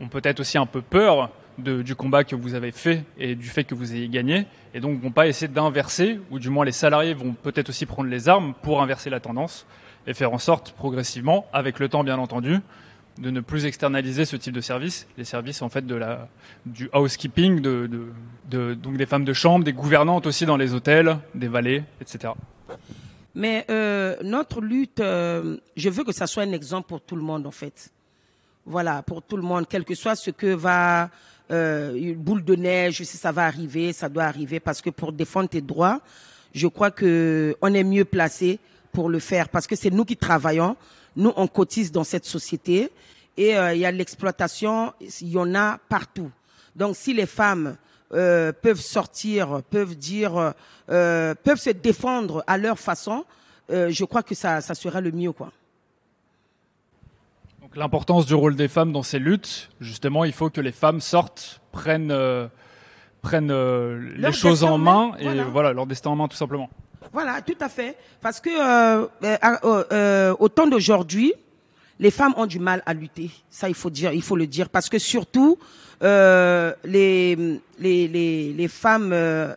ont 0.00 0.08
peut-être 0.08 0.40
aussi 0.40 0.58
un 0.58 0.66
peu 0.66 0.82
peur 0.82 1.30
du 1.58 1.94
combat 1.94 2.24
que 2.24 2.34
vous 2.34 2.54
avez 2.54 2.72
fait 2.72 3.04
et 3.18 3.34
du 3.34 3.46
fait 3.48 3.64
que 3.64 3.74
vous 3.74 3.94
ayez 3.94 4.08
gagné 4.08 4.46
et 4.74 4.80
donc 4.80 5.00
vont 5.00 5.10
pas 5.10 5.26
essayer 5.26 5.48
d'inverser 5.48 6.18
ou 6.30 6.38
du 6.38 6.48
moins 6.48 6.64
les 6.64 6.72
salariés 6.72 7.12
vont 7.14 7.34
peut-être 7.34 7.68
aussi 7.68 7.84
prendre 7.86 8.08
les 8.08 8.28
armes 8.28 8.54
pour 8.62 8.82
inverser 8.82 9.10
la 9.10 9.20
tendance 9.20 9.66
et 10.06 10.14
faire 10.14 10.32
en 10.32 10.38
sorte 10.38 10.72
progressivement, 10.72 11.46
avec 11.52 11.78
le 11.78 11.88
temps 11.88 12.02
bien 12.04 12.18
entendu, 12.18 12.58
de 13.18 13.30
ne 13.30 13.40
plus 13.40 13.66
externaliser 13.66 14.24
ce 14.24 14.36
type 14.36 14.54
de 14.54 14.60
service, 14.62 15.06
les 15.18 15.24
services 15.24 15.60
en 15.62 15.68
fait 15.68 15.86
de 15.86 15.94
la 15.94 16.28
du 16.64 16.88
housekeeping, 16.94 17.60
de, 17.60 17.88
de- 18.50 18.74
donc 18.74 18.96
des 18.96 19.04
femmes 19.06 19.24
de 19.26 19.34
chambre, 19.34 19.64
des 19.64 19.74
gouvernantes 19.74 20.26
aussi 20.26 20.46
dans 20.46 20.56
les 20.56 20.72
hôtels, 20.72 21.18
des 21.34 21.48
valets, 21.48 21.84
etc. 22.00 22.32
Mais 23.34 23.64
euh, 23.70 24.16
notre 24.22 24.60
lutte, 24.60 25.00
euh, 25.00 25.58
je 25.76 25.88
veux 25.90 26.04
que 26.04 26.12
ça 26.12 26.26
soit 26.26 26.42
un 26.44 26.52
exemple 26.52 26.88
pour 26.88 27.00
tout 27.02 27.16
le 27.16 27.22
monde 27.22 27.46
en 27.46 27.50
fait. 27.50 27.90
Voilà, 28.64 29.02
pour 29.02 29.22
tout 29.22 29.36
le 29.36 29.42
monde, 29.42 29.66
quel 29.68 29.84
que 29.84 29.94
soit 29.94 30.14
ce 30.16 30.30
que 30.30 30.46
va 30.54 31.10
euh, 31.52 31.94
une 31.94 32.14
boule 32.14 32.44
de 32.44 32.54
neige, 32.54 33.02
si 33.02 33.16
ça 33.16 33.32
va 33.32 33.46
arriver, 33.46 33.92
ça 33.92 34.08
doit 34.08 34.24
arriver, 34.24 34.60
parce 34.60 34.80
que 34.80 34.90
pour 34.90 35.12
défendre 35.12 35.48
tes 35.48 35.60
droits, 35.60 36.00
je 36.54 36.66
crois 36.66 36.90
que 36.90 37.56
on 37.60 37.72
est 37.72 37.84
mieux 37.84 38.04
placé 38.04 38.58
pour 38.92 39.08
le 39.08 39.18
faire, 39.18 39.48
parce 39.48 39.66
que 39.66 39.76
c'est 39.76 39.90
nous 39.90 40.04
qui 40.04 40.16
travaillons, 40.16 40.76
nous 41.16 41.32
on 41.36 41.46
cotise 41.46 41.92
dans 41.92 42.04
cette 42.04 42.24
société, 42.24 42.90
et 43.36 43.56
euh, 43.56 43.74
il 43.74 43.80
y 43.80 43.86
a 43.86 43.90
l'exploitation, 43.90 44.92
il 45.00 45.28
y 45.28 45.38
en 45.38 45.54
a 45.54 45.78
partout. 45.88 46.30
Donc 46.74 46.96
si 46.96 47.12
les 47.14 47.26
femmes 47.26 47.76
euh, 48.14 48.52
peuvent 48.52 48.80
sortir, 48.80 49.62
peuvent 49.70 49.94
dire, 49.94 50.52
euh, 50.90 51.34
peuvent 51.42 51.60
se 51.60 51.70
défendre 51.70 52.44
à 52.46 52.58
leur 52.58 52.78
façon, 52.78 53.24
euh, 53.70 53.88
je 53.90 54.04
crois 54.04 54.22
que 54.22 54.34
ça, 54.34 54.60
ça 54.60 54.74
sera 54.74 55.00
le 55.00 55.10
mieux, 55.12 55.32
quoi. 55.32 55.50
Donc 57.62 57.76
l'importance 57.76 58.26
du 58.26 58.34
rôle 58.34 58.56
des 58.56 58.66
femmes 58.66 58.92
dans 58.92 59.04
ces 59.04 59.20
luttes, 59.20 59.70
justement, 59.80 60.24
il 60.24 60.32
faut 60.32 60.50
que 60.50 60.60
les 60.60 60.72
femmes 60.72 61.00
sortent, 61.00 61.60
prennent, 61.70 62.10
euh, 62.10 62.48
prennent 63.20 63.52
euh, 63.52 64.12
les 64.16 64.32
choses 64.32 64.64
en 64.64 64.78
main 64.78 65.12
et 65.20 65.22
voilà. 65.22 65.44
voilà. 65.44 65.72
leur 65.72 65.86
destin 65.86 66.10
en 66.10 66.16
main 66.16 66.26
tout 66.26 66.36
simplement. 66.36 66.68
Voilà, 67.12 67.40
tout 67.40 67.56
à 67.60 67.68
fait. 67.68 67.96
Parce 68.20 68.40
que 68.40 68.50
euh, 68.50 69.06
euh, 69.22 69.36
euh, 69.62 69.84
euh, 69.92 70.34
au 70.40 70.48
temps 70.48 70.66
d'aujourd'hui, 70.66 71.34
les 72.00 72.10
femmes 72.10 72.34
ont 72.36 72.46
du 72.46 72.58
mal 72.58 72.82
à 72.84 72.94
lutter. 72.94 73.30
Ça, 73.48 73.68
il 73.68 73.76
faut 73.76 73.90
dire, 73.90 74.12
il 74.12 74.22
faut 74.22 74.34
le 74.34 74.48
dire, 74.48 74.68
parce 74.68 74.88
que 74.88 74.98
surtout 74.98 75.56
euh, 76.02 76.74
les, 76.82 77.36
les 77.78 78.08
les 78.08 78.52
les 78.52 78.68
femmes 78.68 79.12
euh, 79.12 79.54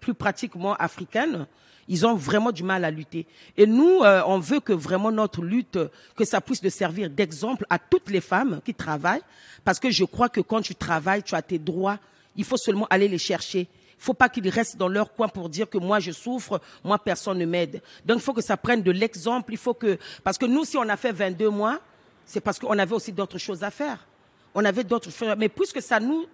plus 0.00 0.12
pratiquement 0.12 0.74
africaines, 0.74 1.46
ils 1.88 2.06
ont 2.06 2.14
vraiment 2.14 2.52
du 2.52 2.62
mal 2.62 2.84
à 2.84 2.90
lutter. 2.90 3.26
Et 3.56 3.66
nous, 3.66 4.02
euh, 4.02 4.22
on 4.26 4.38
veut 4.38 4.60
que 4.60 4.72
vraiment 4.72 5.12
notre 5.12 5.42
lutte, 5.42 5.78
que 6.16 6.24
ça 6.24 6.40
puisse 6.40 6.60
de 6.60 6.68
servir 6.68 7.10
d'exemple 7.10 7.66
à 7.70 7.78
toutes 7.78 8.10
les 8.10 8.20
femmes 8.20 8.60
qui 8.64 8.74
travaillent, 8.74 9.22
parce 9.64 9.78
que 9.78 9.90
je 9.90 10.04
crois 10.04 10.28
que 10.28 10.40
quand 10.40 10.62
tu 10.62 10.74
travailles, 10.74 11.22
tu 11.22 11.34
as 11.34 11.42
tes 11.42 11.58
droits. 11.58 11.98
Il 12.36 12.44
faut 12.44 12.56
seulement 12.56 12.86
aller 12.90 13.08
les 13.08 13.18
chercher. 13.18 13.68
Il 13.98 14.04
faut 14.04 14.14
pas 14.14 14.28
qu'ils 14.28 14.48
restent 14.48 14.76
dans 14.76 14.88
leur 14.88 15.14
coin 15.14 15.28
pour 15.28 15.48
dire 15.48 15.68
que 15.68 15.78
moi 15.78 16.00
je 16.00 16.12
souffre, 16.12 16.60
moi 16.84 16.98
personne 16.98 17.38
ne 17.38 17.46
m'aide. 17.46 17.82
Donc 18.04 18.18
il 18.18 18.22
faut 18.22 18.34
que 18.34 18.42
ça 18.42 18.56
prenne 18.56 18.82
de 18.82 18.90
l'exemple. 18.90 19.52
Il 19.52 19.58
faut 19.58 19.74
que 19.74 19.98
parce 20.22 20.36
que 20.36 20.44
nous 20.44 20.64
si 20.64 20.76
on 20.76 20.88
a 20.88 20.96
fait 20.96 21.12
22 21.12 21.48
mois, 21.48 21.80
c'est 22.26 22.40
parce 22.40 22.58
qu'on 22.58 22.78
avait 22.78 22.94
aussi 22.94 23.12
d'autres 23.12 23.38
choses 23.38 23.62
à 23.62 23.70
faire. 23.70 24.06
On 24.54 24.64
avait 24.64 24.84
d'autres. 24.84 25.08
Mais 25.36 25.48
puisque 25.48 25.80
ça 25.80 25.98
nous 25.98 26.26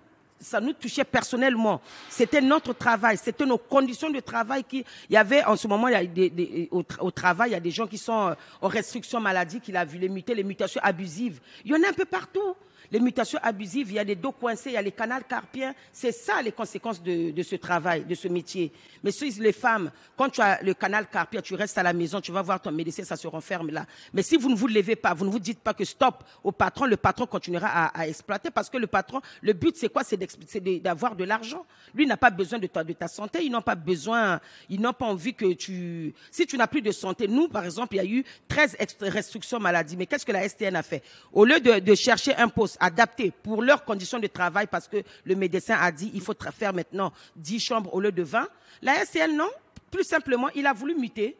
ça 0.43 0.61
nous 0.61 0.73
touchait 0.73 1.05
personnellement. 1.05 1.81
C'était 2.11 2.41
notre 2.41 2.73
travail, 2.73 3.17
c'était 3.17 3.47
nos 3.47 3.59
conditions 3.59 4.11
de 4.11 4.21
travail 4.21 4.65
qui. 4.65 4.85
Il 5.09 5.15
y 5.15 5.17
avait 5.17 5.45
en 5.45 5.57
ce 5.57 5.67
moment, 5.69 5.87
au, 5.87 6.83
tra- 6.83 7.01
au 7.01 7.11
travail, 7.11 7.51
il 7.51 7.53
y 7.53 7.57
a 7.57 7.61
des 7.61 7.71
gens 7.71 7.87
qui 7.87 7.99
sont 7.99 8.29
euh, 8.29 8.35
en 8.61 8.69
restriction 8.69 9.21
maladie, 9.21 9.61
qu'il 9.61 9.77
a 9.77 9.85
vu 9.85 9.99
les 9.99 10.43
mutations 10.45 10.81
abusives. 10.83 11.41
Il 11.65 11.71
y 11.71 11.75
en 11.75 11.83
a 11.83 11.89
un 11.89 11.93
peu 11.93 12.05
partout. 12.05 12.55
Les 12.93 13.01
mutations 13.01 13.39
abusives, 13.43 13.91
il 13.91 13.95
y 13.95 13.99
a 13.99 14.05
des 14.05 14.17
dos 14.17 14.33
coincés, 14.33 14.69
il 14.69 14.75
y 14.75 14.77
a 14.77 14.83
les 14.83 14.93
canaux 14.93 15.15
carpiens. 15.27 15.75
C'est 15.91 16.13
ça 16.13 16.43
les 16.43 16.53
conséquences 16.53 17.03
de, 17.03 17.43
ce 17.43 17.57
travail, 17.57 18.05
de 18.05 18.15
ce 18.15 18.29
métier. 18.29 18.71
Mais 19.03 19.11
si 19.11 19.31
les 19.41 19.53
femmes, 19.53 19.91
quand 20.15 20.29
tu 20.29 20.43
as 20.43 20.63
le 20.63 20.75
canal 20.75 21.09
carpien, 21.09 21.41
tu 21.41 21.55
restes 21.55 21.79
à 21.79 21.83
la 21.83 21.95
maison, 21.95 22.21
tu 22.21 22.33
vas 22.33 22.43
voir 22.43 22.61
ton 22.61 22.71
médecin, 22.71 23.03
ça 23.03 23.17
se 23.17 23.27
renferme 23.27 23.71
là. 23.71 23.87
Mais 24.13 24.23
si 24.23 24.37
vous 24.37 24.51
ne 24.51 24.55
vous 24.55 24.67
levez 24.67 24.95
pas, 24.95 25.15
vous 25.15 25.25
ne 25.25 25.31
vous 25.31 25.39
dites 25.39 25.61
pas 25.61 25.73
que 25.73 25.87
stop 25.87 26.23
au 26.45 26.53
patron, 26.53 26.85
le 26.85 26.99
patron 26.99 27.25
continuera 27.25 27.87
à, 27.87 28.07
exploiter 28.07 28.51
parce 28.51 28.69
que 28.69 28.77
le 28.77 28.87
patron, 28.87 29.23
le 29.41 29.55
but 29.55 29.75
c'est 29.75 29.89
quoi? 29.89 30.03
C'est 30.05 30.61
d'avoir 30.83 31.17
de 31.17 31.25
l'argent. 31.25 31.65
Lui 31.95 32.07
n'a 32.07 32.19
pas 32.19 32.31
besoin 32.31 32.59
de 32.59 32.67
ta, 32.67 32.85
de 32.85 32.93
ta 32.93 33.09
santé, 33.09 33.43
ils 33.43 33.51
n'ont 33.51 33.63
pas 33.63 33.75
besoin, 33.75 34.39
ils 34.69 34.81
n'ont 34.81 34.93
pas 34.93 35.07
envie 35.07 35.33
que 35.33 35.55
tu. 35.55 36.13
Si 36.31 36.47
tu 36.47 36.59
n'as 36.59 36.67
plus 36.67 36.83
de 36.83 36.93
santé, 36.93 37.27
nous 37.27 37.49
par 37.49 37.65
exemple, 37.65 37.95
il 37.95 37.97
y 37.97 38.01
a 38.01 38.05
eu 38.05 38.25
13 38.49 38.77
ex- 38.79 38.97
restrictions 39.01 39.59
maladie. 39.59 39.97
Mais 39.97 40.05
qu'est-ce 40.05 40.27
que 40.27 40.33
la 40.33 40.47
STN 40.47 40.77
a 40.77 40.83
fait? 40.83 41.03
Au 41.33 41.47
lieu 41.47 41.59
de 41.59 41.95
chercher 41.95 42.37
un 42.37 42.49
poste 42.49 42.77
adapté 42.83 43.31
pour 43.31 43.63
leurs 43.63 43.85
conditions 43.85 44.19
de 44.19 44.27
travail, 44.27 44.67
parce 44.67 44.89
que 44.89 45.03
le 45.25 45.35
médecin 45.37 45.79
a 45.81 45.91
dit 45.91 46.11
il 46.13 46.21
faut 46.21 46.35
faire 46.53 46.75
maintenant 46.75 47.13
10 47.37 47.61
chambres 47.61 47.95
au 47.95 48.01
lieu 48.01 48.13
de 48.13 48.23
20, 48.23 48.47
la 48.83 49.05
STN 49.05 49.37
non. 49.37 49.49
Plus 49.91 50.05
simplement, 50.05 50.49
il 50.55 50.67
a 50.67 50.73
voulu 50.73 50.95
muter. 50.95 51.37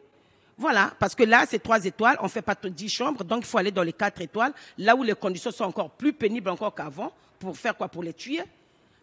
Voilà, 0.57 0.93
parce 0.99 1.15
que 1.15 1.23
là, 1.23 1.45
c'est 1.47 1.57
trois 1.61 1.83
étoiles, 1.83 2.15
on 2.21 2.27
fait 2.27 2.43
pas 2.43 2.55
10 2.55 2.89
chambres, 2.89 3.23
donc 3.23 3.39
il 3.41 3.47
faut 3.47 3.57
aller 3.57 3.71
dans 3.71 3.81
les 3.81 3.93
quatre 3.93 4.21
étoiles, 4.21 4.53
là 4.77 4.95
où 4.95 5.03
les 5.03 5.15
conditions 5.15 5.51
sont 5.51 5.63
encore 5.63 5.89
plus 5.89 6.13
pénibles 6.13 6.49
encore 6.49 6.73
qu'avant, 6.73 7.11
pour 7.39 7.57
faire 7.57 7.75
quoi? 7.75 7.87
Pour 7.89 8.03
les 8.03 8.13
tuer. 8.13 8.43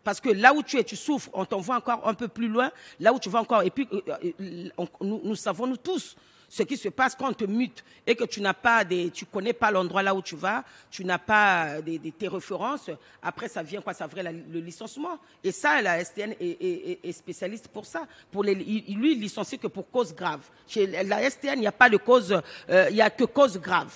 Parce 0.04 0.20
que 0.20 0.30
là 0.30 0.54
où 0.54 0.62
tu 0.62 0.78
es, 0.78 0.84
tu 0.84 0.96
souffres, 0.96 1.28
on 1.34 1.44
t'envoie 1.44 1.76
encore 1.76 2.08
un 2.08 2.14
peu 2.14 2.28
plus 2.28 2.48
loin, 2.48 2.70
là 3.00 3.12
où 3.12 3.18
tu 3.18 3.28
vas 3.28 3.40
encore. 3.40 3.62
Et 3.62 3.70
puis, 3.70 3.86
euh, 3.92 4.00
euh, 4.40 4.86
nous 5.02 5.34
savons, 5.34 5.66
nous 5.66 5.76
tous, 5.76 6.16
ce 6.52 6.64
qui 6.64 6.76
se 6.76 6.88
passe 6.88 7.14
quand 7.14 7.28
on 7.28 7.32
te 7.32 7.44
mute 7.44 7.84
et 8.04 8.16
que 8.16 8.24
tu 8.24 8.40
n'as 8.40 8.54
pas 8.54 8.82
des, 8.84 9.10
tu 9.10 9.24
connais 9.24 9.52
pas 9.52 9.70
l'endroit 9.70 10.02
là 10.02 10.12
où 10.16 10.20
tu 10.20 10.34
vas, 10.34 10.64
tu 10.90 11.04
n'as 11.04 11.16
pas 11.18 11.80
des, 11.80 11.98
tes 12.10 12.26
références. 12.26 12.90
Après, 13.22 13.46
ça 13.46 13.62
vient 13.62 13.80
quoi? 13.80 13.94
Ça 13.94 14.08
vient 14.08 14.24
la- 14.24 14.32
le 14.32 14.58
licenciement. 14.58 15.16
Et 15.44 15.52
ça, 15.52 15.80
la 15.80 16.04
STN 16.04 16.34
est, 16.40 17.12
spécialiste 17.12 17.68
pour 17.68 17.86
ça. 17.86 18.04
Pour 18.32 18.42
lui, 18.42 18.84
il 18.88 18.98
licencie 19.20 19.60
que 19.60 19.68
pour 19.68 19.88
cause 19.92 20.12
grave. 20.12 20.40
Chez 20.66 20.88
la 20.88 21.22
STN, 21.30 21.54
il 21.54 21.60
n'y 21.60 21.66
a 21.68 21.72
pas 21.72 21.88
de 21.88 21.98
cause, 21.98 22.42
euh, 22.68 22.86
il 22.90 22.96
y 22.96 23.00
a 23.00 23.10
que 23.10 23.24
cause 23.24 23.56
grave. 23.60 23.94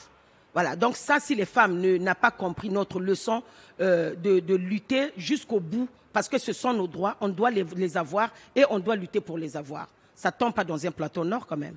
Voilà. 0.53 0.77
Donc 0.77 0.97
ça, 0.97 1.19
si 1.19 1.35
les 1.35 1.47
femmes 1.47 1.81
n'ont 1.81 2.15
pas 2.15 2.31
compris 2.31 2.69
notre 2.71 3.01
leçon 3.01 3.43
euh, 3.81 4.15
de, 4.15 4.39
de 4.39 4.55
lutter 4.55 5.11
jusqu'au 5.17 5.59
bout, 5.59 5.89
parce 6.13 6.29
que 6.29 6.39
ce 6.39 6.53
sont 6.53 6.73
nos 6.73 6.87
droits, 6.87 7.17
on 7.21 7.29
doit 7.29 7.51
les, 7.51 7.65
les 7.65 7.97
avoir 7.97 8.31
et 8.55 8.65
on 8.71 8.79
doit 8.79 8.95
lutter 8.95 9.21
pour 9.21 9.39
les 9.39 9.57
avoir. 9.57 9.89
Ça 10.15 10.31
tombe 10.31 10.55
pas 10.55 10.63
dans 10.63 10.87
un 10.87 10.93
plateau 10.93 11.25
nord 11.25 11.49
quand 11.49 11.57
même. 11.57 11.75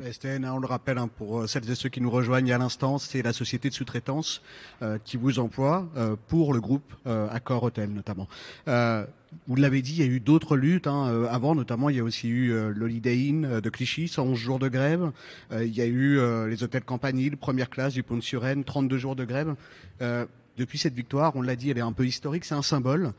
La 0.00 0.12
STN, 0.12 0.44
hein, 0.44 0.52
on 0.54 0.58
le 0.58 0.66
rappelle 0.66 0.98
hein, 0.98 1.08
pour 1.08 1.40
euh, 1.40 1.46
celles 1.46 1.68
et 1.70 1.74
ceux 1.74 1.88
qui 1.88 2.00
nous 2.00 2.10
rejoignent 2.10 2.52
à 2.52 2.58
l'instant, 2.58 2.98
c'est 2.98 3.22
la 3.22 3.32
société 3.32 3.68
de 3.68 3.74
sous-traitance 3.74 4.42
euh, 4.82 4.98
qui 5.04 5.16
vous 5.16 5.38
emploie 5.38 5.88
euh, 5.96 6.16
pour 6.28 6.52
le 6.52 6.60
groupe 6.60 6.94
euh, 7.06 7.28
Accor 7.30 7.62
Hôtel 7.62 7.90
notamment. 7.90 8.28
Euh, 8.68 9.04
vous 9.46 9.56
l'avez 9.56 9.82
dit, 9.82 9.92
il 9.92 9.98
y 9.98 10.02
a 10.02 10.06
eu 10.10 10.20
d'autres 10.20 10.56
luttes 10.56 10.86
hein, 10.86 11.08
euh, 11.08 11.28
avant, 11.28 11.54
notamment 11.54 11.88
il 11.88 11.96
y 11.96 12.00
a 12.00 12.04
aussi 12.04 12.28
eu 12.28 12.52
euh, 12.52 12.72
l'Holiday 12.74 13.28
Inn 13.28 13.44
euh, 13.44 13.60
de 13.60 13.70
Clichy, 13.70 14.08
111 14.08 14.38
jours 14.38 14.58
de 14.58 14.68
grève. 14.68 15.12
Euh, 15.52 15.64
il 15.64 15.74
y 15.74 15.80
a 15.80 15.86
eu 15.86 16.18
euh, 16.18 16.48
les 16.48 16.62
hôtels 16.62 16.84
Campanile, 16.84 17.36
première 17.36 17.70
classe 17.70 17.94
du 17.94 18.02
Pont 18.02 18.16
de 18.16 18.22
Suresnes, 18.22 18.64
32 18.64 18.98
jours 18.98 19.16
de 19.16 19.24
grève. 19.24 19.54
Euh, 20.02 20.26
depuis 20.56 20.78
cette 20.78 20.94
victoire, 20.94 21.36
on 21.36 21.42
l'a 21.42 21.56
dit, 21.56 21.70
elle 21.70 21.78
est 21.78 21.82
un 21.82 21.92
peu 21.92 22.06
historique, 22.06 22.44
c'est 22.44 22.54
un 22.54 22.62
symbole. 22.62 23.12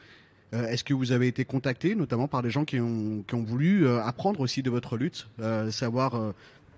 Euh, 0.54 0.68
Est-ce 0.68 0.84
que 0.84 0.94
vous 0.94 1.12
avez 1.12 1.28
été 1.28 1.46
contacté, 1.46 1.96
notamment 1.96 2.28
par 2.28 2.42
des 2.42 2.50
gens 2.50 2.66
qui 2.66 2.80
ont, 2.80 3.24
voulu 3.32 3.86
euh, 3.86 4.02
apprendre 4.04 4.40
aussi 4.40 4.64
de 4.64 4.70
votre 4.70 4.98
lutte, 4.98 5.28
euh, 5.40 5.72
savoir 5.72 6.34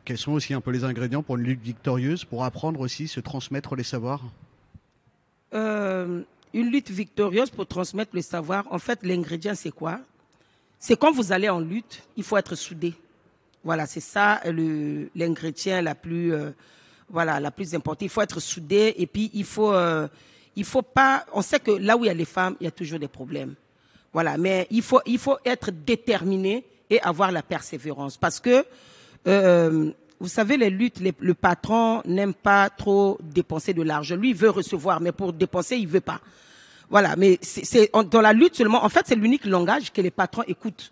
quels 0.06 0.18
sont 0.18 0.32
aussi 0.32 0.54
un 0.54 0.62
peu 0.62 0.72
les 0.72 0.84
ingrédients 0.84 1.22
pour 1.22 1.38
une 1.38 1.44
lutte 1.44 1.62
victorieuse, 1.62 2.26
pour 2.26 2.44
apprendre 2.44 2.80
aussi, 2.80 3.08
se 3.08 3.20
transmettre 3.20 3.76
les 3.76 3.84
savoirs? 3.84 4.24
Une 5.52 6.72
lutte 6.72 6.90
victorieuse 6.90 7.52
pour 7.52 7.68
transmettre 7.68 8.12
le 8.16 8.24
savoir. 8.24 8.66
En 8.72 8.80
fait, 8.80 9.00
l'ingrédient, 9.04 9.54
c'est 9.54 9.72
quoi? 9.72 10.00
C'est 10.80 10.98
quand 10.98 11.12
vous 11.12 11.32
allez 11.32 11.50
en 11.50 11.60
lutte, 11.60 12.02
il 12.18 12.24
faut 12.24 12.38
être 12.38 12.56
soudé. 12.56 12.96
Voilà, 13.64 13.86
c'est 13.86 14.00
ça 14.00 14.42
l'ingrédient 15.16 15.82
la 15.82 15.94
plus, 15.94 16.34
voilà, 17.10 17.40
la 17.40 17.52
plus 17.52 17.76
importante. 17.76 18.02
Il 18.02 18.10
faut 18.10 18.22
être 18.22 18.40
soudé 18.40 18.96
et 18.98 19.06
puis 19.06 19.30
il 19.36 19.44
faut, 19.44 19.74
il 20.60 20.66
faut 20.66 20.82
pas. 20.82 21.26
On 21.34 21.42
sait 21.42 21.60
que 21.60 21.72
là 21.72 21.96
où 21.98 22.04
il 22.04 22.08
y 22.08 22.12
a 22.12 22.14
les 22.14 22.26
femmes, 22.26 22.56
il 22.60 22.66
y 22.66 22.68
a 22.68 22.72
toujours 22.72 23.00
des 23.00 23.08
problèmes. 23.08 23.56
Voilà, 24.14 24.38
mais 24.38 24.68
il 24.72 24.82
faut, 24.82 25.02
il 25.06 25.18
faut 25.20 25.38
être 25.46 25.72
déterminé 25.72 26.64
et 26.90 27.00
avoir 27.02 27.32
la 27.32 27.44
persévérance 27.44 28.18
parce 28.18 28.40
que 28.40 28.66
euh, 29.28 29.92
vous 30.20 30.28
savez, 30.28 30.58
les 30.58 30.70
luttes, 30.70 31.00
le 31.20 31.34
patron 31.34 32.02
n'aime 32.06 32.34
pas 32.34 32.70
trop 32.70 33.18
dépenser 33.22 33.74
de 33.74 33.82
l'argent. 33.84 34.16
Lui, 34.16 34.32
il 34.32 34.36
veut 34.36 34.50
recevoir, 34.50 35.00
mais 35.00 35.12
pour 35.14 35.32
dépenser, 35.32 35.78
il 35.78 35.88
veut 35.88 36.02
pas. 36.02 36.20
Voilà, 36.90 37.16
mais 37.16 37.38
c'est- 37.42 37.90
dans 38.12 38.20
la 38.22 38.34
lutte 38.34 38.56
seulement. 38.56 38.84
En 38.84 38.90
fait, 38.90 39.06
c'est 39.06 39.16
l'unique 39.16 39.46
langage 39.46 39.94
que 39.94 40.02
les 40.02 40.12
patrons 40.12 40.44
écoutent. 40.48 40.90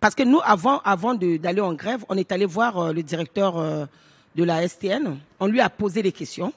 Parce 0.00 0.14
que 0.14 0.24
nous, 0.24 0.40
avant, 0.44 0.80
avant 0.84 1.14
d'aller 1.14 1.60
en 1.62 1.72
grève, 1.72 2.04
on 2.10 2.16
est 2.18 2.30
allé 2.32 2.44
voir 2.44 2.78
euh, 2.78 2.92
le 2.92 3.02
directeur 3.02 3.56
euh, 3.56 3.86
de 4.34 4.44
la 4.44 4.66
STN. 4.68 5.16
On 5.40 5.46
lui 5.46 5.60
a 5.60 5.70
posé 5.70 6.02
des 6.02 6.12
questions. 6.12 6.52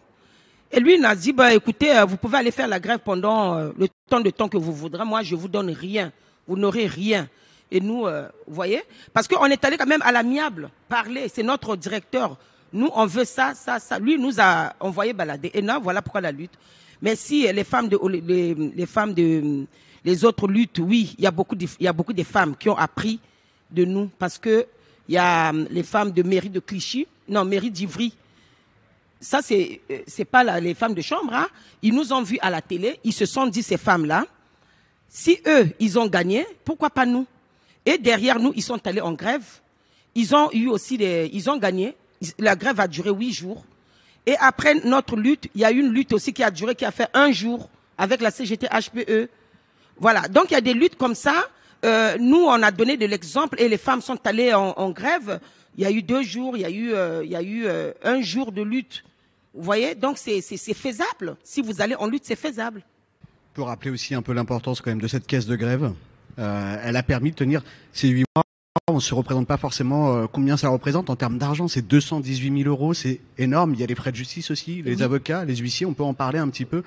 Et 0.71 0.79
lui, 0.79 0.95
il 0.95 1.05
a 1.05 1.15
dit, 1.15 1.33
bah, 1.33 1.53
écoutez, 1.53 1.95
euh, 1.95 2.05
vous 2.05 2.17
pouvez 2.17 2.37
aller 2.37 2.51
faire 2.51 2.67
la 2.67 2.79
grève 2.79 2.99
pendant 3.03 3.55
euh, 3.55 3.71
le 3.77 3.87
temps 4.07 4.19
de 4.19 4.29
temps 4.29 4.47
que 4.47 4.57
vous 4.57 4.73
voudrez. 4.73 5.03
Moi, 5.03 5.23
je 5.23 5.35
vous 5.35 5.47
donne 5.47 5.71
rien. 5.71 6.11
Vous 6.47 6.57
n'aurez 6.57 6.85
rien. 6.85 7.27
Et 7.71 7.79
nous, 7.79 8.05
euh, 8.05 8.27
vous 8.47 8.55
voyez? 8.55 8.81
Parce 9.13 9.27
qu'on 9.27 9.45
est 9.45 9.63
allé 9.63 9.77
quand 9.77 9.85
même 9.85 10.01
à 10.03 10.11
l'amiable 10.11 10.69
parler. 10.87 11.27
C'est 11.27 11.43
notre 11.43 11.75
directeur. 11.75 12.37
Nous, 12.71 12.89
on 12.93 13.05
veut 13.05 13.25
ça, 13.25 13.53
ça, 13.55 13.79
ça. 13.79 13.99
Lui 13.99 14.17
nous 14.17 14.39
a 14.39 14.73
envoyé 14.79 15.13
balader. 15.13 15.51
Et 15.53 15.61
non, 15.61 15.79
voilà 15.81 16.01
pourquoi 16.01 16.21
la 16.21 16.31
lutte. 16.31 16.53
Mais 17.01 17.15
si 17.15 17.47
euh, 17.47 17.51
les 17.51 17.63
femmes 17.63 17.89
de, 17.89 17.99
les, 18.07 18.53
les 18.53 18.85
femmes 18.85 19.13
de, 19.13 19.65
les 20.03 20.25
autres 20.25 20.47
luttes, 20.47 20.79
oui, 20.79 21.15
il 21.17 21.23
y 21.23 21.27
a 21.27 21.31
beaucoup 21.31 21.55
de, 21.55 21.65
il 21.79 21.83
y 21.83 21.87
a 21.87 21.93
beaucoup 21.93 22.13
de 22.13 22.23
femmes 22.23 22.55
qui 22.55 22.69
ont 22.69 22.77
appris 22.77 23.19
de 23.71 23.85
nous 23.85 24.09
parce 24.19 24.37
que 24.37 24.65
il 25.07 25.15
y 25.15 25.17
a 25.17 25.51
les 25.51 25.83
femmes 25.83 26.11
de 26.11 26.21
mairie 26.21 26.49
de 26.49 26.59
Clichy, 26.59 27.07
non, 27.27 27.43
mairie 27.43 27.71
d'Ivry. 27.71 28.13
Ça, 29.21 29.41
c'est, 29.41 29.81
euh, 29.91 29.99
c'est 30.07 30.25
pas 30.25 30.59
les 30.59 30.73
femmes 30.73 30.93
de 30.93 31.01
chambre, 31.01 31.33
hein. 31.33 31.47
Ils 31.81 31.93
nous 31.93 32.13
ont 32.13 32.21
vus 32.21 32.39
à 32.41 32.49
la 32.49 32.61
télé, 32.61 32.99
ils 33.03 33.13
se 33.13 33.25
sont 33.25 33.47
dit, 33.47 33.63
ces 33.63 33.77
femmes-là, 33.77 34.25
si 35.09 35.39
eux, 35.47 35.69
ils 35.79 35.97
ont 35.97 36.07
gagné, 36.07 36.45
pourquoi 36.63 36.89
pas 36.89 37.05
nous? 37.05 37.25
Et 37.85 37.97
derrière 37.97 38.39
nous, 38.39 38.53
ils 38.55 38.61
sont 38.63 38.85
allés 38.85 39.01
en 39.01 39.13
grève. 39.13 39.43
Ils 40.15 40.35
ont 40.35 40.51
eu 40.51 40.67
aussi 40.67 40.97
des, 40.97 41.29
ils 41.33 41.49
ont 41.49 41.57
gagné. 41.57 41.95
La 42.37 42.55
grève 42.55 42.79
a 42.79 42.87
duré 42.87 43.09
huit 43.09 43.33
jours. 43.33 43.63
Et 44.25 44.35
après 44.37 44.75
notre 44.75 45.15
lutte, 45.15 45.47
il 45.55 45.61
y 45.61 45.65
a 45.65 45.71
eu 45.71 45.79
une 45.79 45.91
lutte 45.91 46.13
aussi 46.13 46.33
qui 46.33 46.43
a 46.43 46.51
duré, 46.51 46.75
qui 46.75 46.85
a 46.85 46.91
fait 46.91 47.07
un 47.13 47.31
jour 47.31 47.69
avec 47.97 48.21
la 48.21 48.29
CGT 48.29 48.67
HPE. 48.67 49.29
Voilà. 49.97 50.27
Donc 50.27 50.51
il 50.51 50.53
y 50.53 50.57
a 50.57 50.61
des 50.61 50.73
luttes 50.73 50.97
comme 50.97 51.15
ça. 51.15 51.47
Euh, 51.85 52.17
nous, 52.19 52.43
on 52.45 52.61
a 52.61 52.71
donné 52.71 52.97
de 52.97 53.05
l'exemple 53.05 53.59
et 53.59 53.69
les 53.69 53.77
femmes 53.77 54.01
sont 54.01 54.19
allées 54.25 54.53
en, 54.53 54.73
en 54.77 54.91
grève. 54.91 55.39
Il 55.77 55.83
y 55.83 55.85
a 55.85 55.91
eu 55.91 56.01
deux 56.03 56.21
jours, 56.23 56.57
il 56.57 56.61
y 56.61 56.65
a 56.65 56.69
eu, 56.69 56.93
euh, 56.93 57.21
il 57.23 57.31
y 57.31 57.35
a 57.35 57.41
eu 57.41 57.65
euh, 57.65 57.91
un 58.03 58.21
jour 58.21 58.51
de 58.51 58.61
lutte. 58.61 59.03
Vous 59.53 59.63
voyez 59.63 59.95
Donc 59.95 60.17
c'est 60.17 60.41
faisable. 60.73 61.35
Si 61.43 61.61
vous 61.61 61.81
allez 61.81 61.95
en 61.95 62.07
lutte, 62.07 62.23
c'est 62.25 62.35
faisable. 62.35 62.83
Pour 63.53 63.67
rappeler 63.67 63.91
aussi 63.91 64.13
un 64.15 64.21
peu 64.21 64.33
l'importance 64.33 64.81
quand 64.81 64.91
même 64.91 65.01
de 65.01 65.07
cette 65.07 65.25
caisse 65.27 65.45
de 65.47 65.55
grève, 65.55 65.91
euh, 66.37 66.77
elle 66.83 66.95
a 66.95 67.03
permis 67.03 67.31
de 67.31 67.35
tenir 67.35 67.63
ces 67.91 68.07
huit 68.09 68.25
mois. 68.35 68.43
On 68.87 68.95
ne 68.95 68.99
se 68.99 69.13
représente 69.13 69.47
pas 69.47 69.57
forcément 69.57 70.15
euh, 70.15 70.25
combien 70.31 70.55
ça 70.57 70.69
représente 70.69 71.09
en 71.09 71.15
termes 71.15 71.37
d'argent. 71.37 71.67
C'est 71.67 71.85
218 71.85 72.63
000 72.63 72.69
euros, 72.69 72.93
c'est 72.93 73.19
énorme. 73.37 73.73
Il 73.73 73.79
y 73.79 73.83
a 73.83 73.87
les 73.87 73.95
frais 73.95 74.11
de 74.11 74.15
justice 74.15 74.49
aussi, 74.51 74.81
les 74.81 74.97
Oui. 74.97 75.03
avocats, 75.03 75.45
les 75.45 75.55
huissiers. 75.57 75.85
On 75.85 75.93
peut 75.93 76.03
en 76.03 76.13
parler 76.13 76.39
un 76.39 76.47
petit 76.49 76.65
peu. 76.65 76.83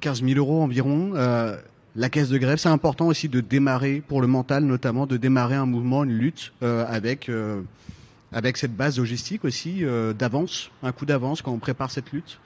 15 0.00 0.22
000 0.24 0.38
euros 0.38 0.62
environ. 0.62 1.12
Euh, 1.14 1.56
la 1.96 2.08
caisse 2.08 2.28
de 2.28 2.38
grève, 2.38 2.58
c'est 2.58 2.68
important 2.68 3.08
aussi 3.08 3.28
de 3.28 3.40
démarrer 3.40 4.00
pour 4.06 4.20
le 4.20 4.28
mental, 4.28 4.64
notamment 4.64 5.06
de 5.06 5.16
démarrer 5.16 5.56
un 5.56 5.66
mouvement, 5.66 6.04
une 6.04 6.12
lutte 6.12 6.52
euh, 6.62 6.84
avec 6.88 7.28
avec 8.32 8.56
cette 8.56 8.74
base 8.74 8.98
logistique 8.98 9.44
aussi 9.44 9.84
euh, 9.84 10.12
d'avance, 10.12 10.70
un 10.82 10.92
coup 10.92 11.06
d'avance 11.06 11.42
quand 11.42 11.52
on 11.52 11.58
prépare 11.58 11.90
cette 11.90 12.12
lutte? 12.12 12.38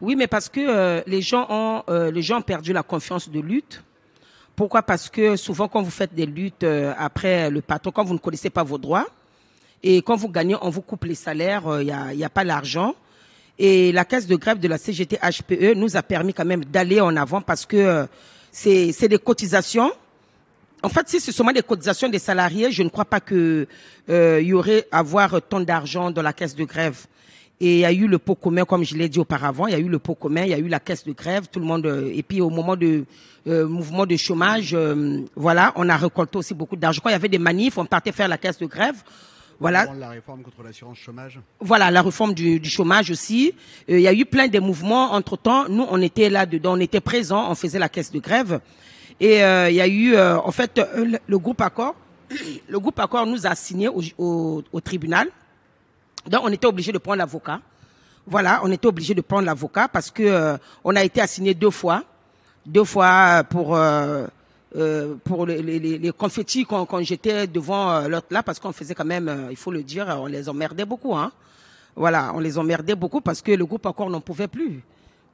Oui, 0.00 0.16
mais 0.16 0.26
parce 0.26 0.48
que 0.48 0.60
euh, 0.60 1.02
les 1.06 1.22
gens 1.22 1.46
ont 1.48 1.82
euh, 1.88 2.10
les 2.10 2.22
gens 2.22 2.38
ont 2.38 2.42
perdu 2.42 2.72
la 2.72 2.82
confiance 2.82 3.28
de 3.28 3.40
lutte. 3.40 3.82
Pourquoi? 4.56 4.82
Parce 4.82 5.08
que 5.08 5.36
souvent 5.36 5.68
quand 5.68 5.82
vous 5.82 5.90
faites 5.90 6.14
des 6.14 6.26
luttes 6.26 6.64
euh, 6.64 6.92
après 6.98 7.50
le 7.50 7.60
patron, 7.60 7.90
quand 7.92 8.04
vous 8.04 8.14
ne 8.14 8.18
connaissez 8.18 8.50
pas 8.50 8.64
vos 8.64 8.78
droits 8.78 9.06
et 9.82 10.02
quand 10.02 10.16
vous 10.16 10.28
gagnez, 10.28 10.56
on 10.60 10.70
vous 10.70 10.82
coupe 10.82 11.04
les 11.04 11.14
salaires, 11.14 11.62
il 11.80 11.86
n'y 11.86 11.92
a, 11.92 12.14
y 12.14 12.24
a 12.24 12.30
pas 12.30 12.44
l'argent. 12.44 12.94
Et 13.58 13.92
la 13.92 14.04
caisse 14.04 14.26
de 14.26 14.36
grève 14.36 14.58
de 14.58 14.68
la 14.68 14.78
CGT 14.78 15.18
HPE 15.18 15.74
nous 15.76 15.96
a 15.96 16.02
permis 16.02 16.32
quand 16.32 16.44
même 16.44 16.64
d'aller 16.64 17.00
en 17.00 17.16
avant 17.16 17.40
parce 17.40 17.66
que 17.66 17.76
euh, 17.76 18.06
c'est 18.50 19.08
des 19.08 19.18
cotisations. 19.18 19.92
En 20.82 20.88
fait, 20.88 21.08
si 21.08 21.20
c'est 21.20 21.32
seulement 21.32 21.52
des 21.52 21.62
cotisations 21.62 22.08
des 22.08 22.18
salariés, 22.18 22.72
je 22.72 22.82
ne 22.82 22.88
crois 22.88 23.04
pas 23.04 23.20
que 23.20 23.66
euh, 24.10 24.40
y 24.42 24.52
aurait 24.52 24.86
à 24.90 24.98
avoir 24.98 25.40
tant 25.42 25.60
d'argent 25.60 26.10
dans 26.10 26.22
la 26.22 26.32
caisse 26.32 26.56
de 26.56 26.64
grève. 26.64 27.06
Et 27.60 27.74
il 27.74 27.78
y 27.80 27.84
a 27.84 27.92
eu 27.92 28.08
le 28.08 28.18
pot 28.18 28.34
commun, 28.34 28.64
comme 28.64 28.82
je 28.84 28.96
l'ai 28.96 29.08
dit 29.08 29.20
auparavant, 29.20 29.68
il 29.68 29.72
y 29.72 29.76
a 29.76 29.78
eu 29.78 29.88
le 29.88 30.00
pot 30.00 30.16
commun, 30.16 30.42
il 30.42 30.48
y 30.50 30.54
a 30.54 30.58
eu 30.58 30.66
la 30.66 30.80
caisse 30.80 31.04
de 31.04 31.12
grève, 31.12 31.46
tout 31.52 31.60
le 31.60 31.66
monde. 31.66 31.86
euh, 31.86 32.10
et 32.12 32.24
puis 32.24 32.40
au 32.40 32.50
moment 32.50 32.74
de 32.74 33.04
euh, 33.46 33.68
mouvement 33.68 34.04
de 34.06 34.16
chômage, 34.16 34.74
euh, 34.74 35.20
voilà, 35.36 35.72
on 35.76 35.88
a 35.88 35.96
récolté 35.96 36.38
aussi 36.38 36.54
beaucoup 36.54 36.74
d'argent. 36.74 37.00
Quand 37.02 37.10
il 37.10 37.12
y 37.12 37.14
avait 37.16 37.28
des 37.28 37.38
manifs, 37.38 37.78
on 37.78 37.84
partait 37.86 38.10
faire 38.10 38.26
la 38.26 38.38
caisse 38.38 38.58
de 38.58 38.66
grève. 38.66 38.96
Voilà, 39.60 39.86
La 39.96 40.08
réforme 40.08 40.42
contre 40.42 40.60
l'assurance 40.64 40.98
chômage. 40.98 41.38
voilà 41.60 41.88
la 41.92 42.02
réforme 42.02 42.34
du, 42.34 42.58
du 42.58 42.68
chômage 42.68 43.12
aussi. 43.12 43.54
Euh, 43.88 43.96
il 43.98 44.02
y 44.02 44.08
a 44.08 44.12
eu 44.12 44.24
plein 44.24 44.48
de 44.48 44.58
mouvements. 44.58 45.12
Entre 45.12 45.36
temps, 45.36 45.68
nous 45.68 45.86
on 45.88 46.02
était 46.02 46.30
là 46.30 46.46
dedans, 46.46 46.76
on 46.76 46.80
était 46.80 47.00
présents, 47.00 47.48
on 47.48 47.54
faisait 47.54 47.78
la 47.78 47.88
caisse 47.88 48.10
de 48.10 48.18
grève. 48.18 48.58
Et 49.20 49.42
euh, 49.44 49.70
il 49.70 49.76
y 49.76 49.80
a 49.80 49.86
eu, 49.88 50.14
euh, 50.14 50.38
en 50.38 50.50
fait, 50.50 50.80
le, 51.26 51.38
groupe 51.38 51.60
Accord, 51.60 51.94
le 52.68 52.78
groupe 52.80 52.98
Accord 52.98 53.26
nous 53.26 53.46
a 53.46 53.54
signé 53.54 53.88
au, 53.88 54.00
au, 54.18 54.62
au 54.72 54.80
tribunal. 54.80 55.28
Donc 56.28 56.40
on 56.44 56.48
était 56.48 56.66
obligé 56.66 56.92
de 56.92 56.98
prendre 56.98 57.18
l'avocat. 57.18 57.60
Voilà, 58.26 58.60
on 58.62 58.70
était 58.70 58.86
obligé 58.86 59.14
de 59.14 59.20
prendre 59.20 59.44
l'avocat 59.46 59.88
parce 59.88 60.10
que 60.10 60.22
euh, 60.22 60.56
on 60.84 60.94
a 60.94 61.02
été 61.02 61.20
assigné 61.20 61.54
deux 61.54 61.70
fois, 61.70 62.04
deux 62.64 62.84
fois 62.84 63.42
pour 63.50 63.74
euh, 63.76 64.26
euh, 64.76 65.16
pour 65.24 65.44
les, 65.46 65.60
les, 65.60 65.78
les- 65.98 66.12
confettis 66.12 66.64
quand 66.64 67.02
j'étais 67.02 67.46
devant 67.48 68.06
l'autre 68.08 68.28
là 68.30 68.42
parce 68.44 68.58
qu'on 68.60 68.72
faisait 68.72 68.94
quand 68.94 69.04
même, 69.04 69.48
il 69.50 69.56
faut 69.56 69.72
le 69.72 69.82
dire, 69.82 70.06
on 70.20 70.26
les 70.26 70.48
emmerdait 70.48 70.84
beaucoup, 70.84 71.14
hein. 71.16 71.32
Voilà, 71.96 72.32
on 72.34 72.38
les 72.40 72.56
emmerdait 72.56 72.94
beaucoup 72.94 73.20
parce 73.20 73.42
que 73.42 73.50
le 73.52 73.66
groupe 73.66 73.84
encore 73.84 74.08
n'en 74.08 74.20
pouvait 74.22 74.48
plus. 74.48 74.82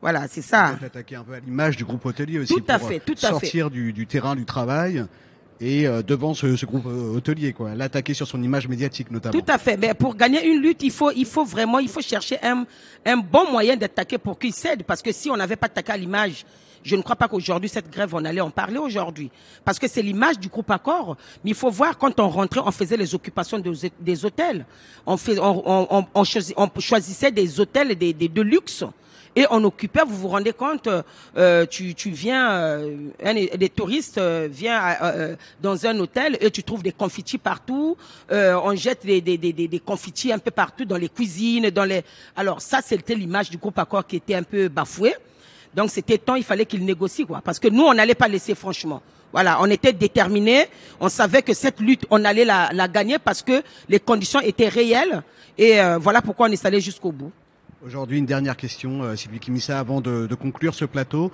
Voilà, 0.01 0.29
c'est 0.29 0.43
ça. 0.43 0.77
Attaquer 0.85 1.17
un 1.17 1.25
peu 1.25 1.35
à 1.35 1.41
l'image 1.41 1.77
du 1.77 1.85
groupe 1.85 2.05
hôtelier 2.07 2.39
aussi. 2.39 2.55
Tout 2.55 2.63
à 2.69 2.79
pour, 2.79 2.89
fait, 2.89 2.97
euh, 2.97 3.03
tout 3.05 3.15
à 3.15 3.17
fait. 3.17 3.27
sortir 3.31 3.71
Du, 3.71 3.93
du 3.93 4.07
terrain 4.07 4.37
du 4.37 4.45
travail 4.45 5.05
et 5.61 5.89
euh, 5.89 6.03
devant 6.03 6.35
ce, 6.35 6.55
ce 6.55 6.65
groupe 6.67 6.87
euh, 6.87 7.17
hôtelier, 7.17 7.53
quoi. 7.53 7.75
L'attaquer 7.75 8.15
sur 8.15 8.29
son 8.29 8.41
image 8.41 8.69
médiatique 8.69 9.11
notamment. 9.11 9.33
Tout 9.37 9.51
à 9.51 9.59
fait. 9.59 9.77
Mais 9.77 9.93
pour 9.95 10.15
gagner 10.15 10.47
une 10.47 10.63
lutte, 10.63 10.85
il 10.85 10.93
faut, 10.93 11.11
il 11.11 11.27
faut 11.27 11.45
vraiment, 11.45 11.81
il 11.81 11.89
faut 11.89 12.01
chercher 12.01 12.39
un, 12.45 12.65
un 13.05 13.17
bon 13.17 13.51
moyen 13.51 13.77
d'attaquer 13.77 14.19
pour 14.19 14.39
qu'il 14.39 14.53
cède. 14.53 14.85
Parce 14.85 15.03
que 15.03 15.11
si 15.11 15.31
on 15.31 15.37
n'avait 15.37 15.57
pas 15.57 15.67
attaqué 15.67 15.91
à 15.91 15.97
l'image, 15.97 16.47
je 16.85 16.95
ne 16.95 17.03
crois 17.03 17.17
pas 17.17 17.27
qu'aujourd'hui, 17.27 17.69
cette 17.69 17.91
grève, 17.91 18.15
on 18.15 18.25
allait 18.25 18.41
en 18.41 18.51
parler 18.51 18.79
aujourd'hui. 18.79 19.33
Parce 19.65 19.81
que 19.81 19.89
c'est 19.89 20.01
l'image 20.01 20.39
du 20.39 20.47
groupe 20.47 20.71
Accord. 20.71 21.17
Mais 21.43 21.51
il 21.51 21.57
faut 21.57 21.71
voir, 21.71 21.99
quand 21.99 22.21
on 22.21 22.29
rentrait, 22.29 22.61
on 22.65 22.71
faisait 22.71 22.97
les 22.97 23.17
occupations 23.17 23.59
des, 23.59 23.73
des 23.99 24.25
hôtels. 24.25 24.65
On, 25.07 25.17
fait, 25.17 25.41
on, 25.41 25.69
on, 25.69 25.89
on, 25.91 26.07
on 26.15 26.23
choisi- 26.23 26.55
on 26.57 26.69
choisissait 26.79 27.33
des 27.33 27.59
hôtels 27.59 27.97
des, 27.97 28.13
de 28.13 28.43
luxe. 28.43 28.85
Et 29.39 29.47
on 29.53 29.63
occupait, 29.63 30.01
vous 30.05 30.17
vous 30.17 30.27
rendez 30.27 30.53
compte, 30.53 30.89
euh, 31.37 31.65
tu, 31.65 31.95
tu 31.95 32.11
viens, 32.11 32.51
euh, 32.51 32.97
un 33.23 33.35
des 33.35 33.69
touristes 33.69 34.19
euh, 34.19 34.49
vient 34.51 34.83
euh, 35.01 35.37
dans 35.63 35.87
un 35.87 35.97
hôtel 36.01 36.37
et 36.41 36.51
tu 36.51 36.65
trouves 36.65 36.83
des 36.83 36.91
confettis 36.91 37.39
partout. 37.39 37.97
Euh, 38.33 38.59
on 38.65 38.75
jette 38.75 39.07
des, 39.07 39.21
des, 39.21 39.39
des, 39.39 39.53
des, 39.53 39.79
confettis 39.79 40.33
un 40.33 40.41
peu 40.41 40.51
partout 40.51 40.85
dans 40.85 40.97
les 40.97 41.09
cuisines, 41.09 41.71
dans 41.71 41.85
les. 41.85 42.03
Alors 42.35 42.61
ça, 42.61 42.81
c'était 42.85 43.15
l'image 43.15 43.49
du 43.49 43.59
groupe 43.59 43.79
Accord 43.79 44.05
qui 44.09 44.17
était 44.17 44.35
un 44.35 44.43
peu 44.43 44.67
bafouée. 44.67 45.15
Donc 45.73 45.91
c'était 45.91 46.19
temps, 46.19 46.35
il 46.35 46.43
fallait 46.43 46.67
qu'il 46.67 46.85
négocie 46.85 47.25
quoi, 47.25 47.41
parce 47.41 47.61
que 47.61 47.69
nous 47.69 47.85
on 47.85 47.95
n'allait 47.95 48.17
pas 48.17 48.27
laisser 48.27 48.57
franchement. 48.57 49.01
Voilà, 49.33 49.59
on 49.61 49.71
était 49.71 49.93
déterminés, 49.93 50.67
on 50.99 51.09
savait 51.09 51.43
que 51.43 51.55
cette 51.55 51.79
lutte, 51.79 52.07
on 52.11 52.25
allait 52.25 52.45
la, 52.45 52.71
la 52.73 52.89
gagner 52.89 53.21
parce 53.21 53.43
que 53.43 53.63
les 53.89 54.01
conditions 54.01 54.41
étaient 54.41 54.67
réelles 54.69 55.23
et 55.57 55.81
euh, 55.81 55.99
voilà 55.99 56.23
pourquoi 56.23 56.49
on 56.49 56.51
est 56.51 56.67
allé 56.67 56.81
jusqu'au 56.81 57.13
bout. 57.13 57.31
Aujourd'hui, 57.87 58.19
une 58.19 58.27
dernière 58.27 58.57
question, 58.57 59.05
euh, 59.05 59.15
Sylvie 59.15 59.39
Kimissa, 59.39 59.79
avant 59.79 60.01
de, 60.01 60.27
de 60.27 60.35
conclure 60.35 60.75
ce 60.75 60.85
plateau. 60.85 61.31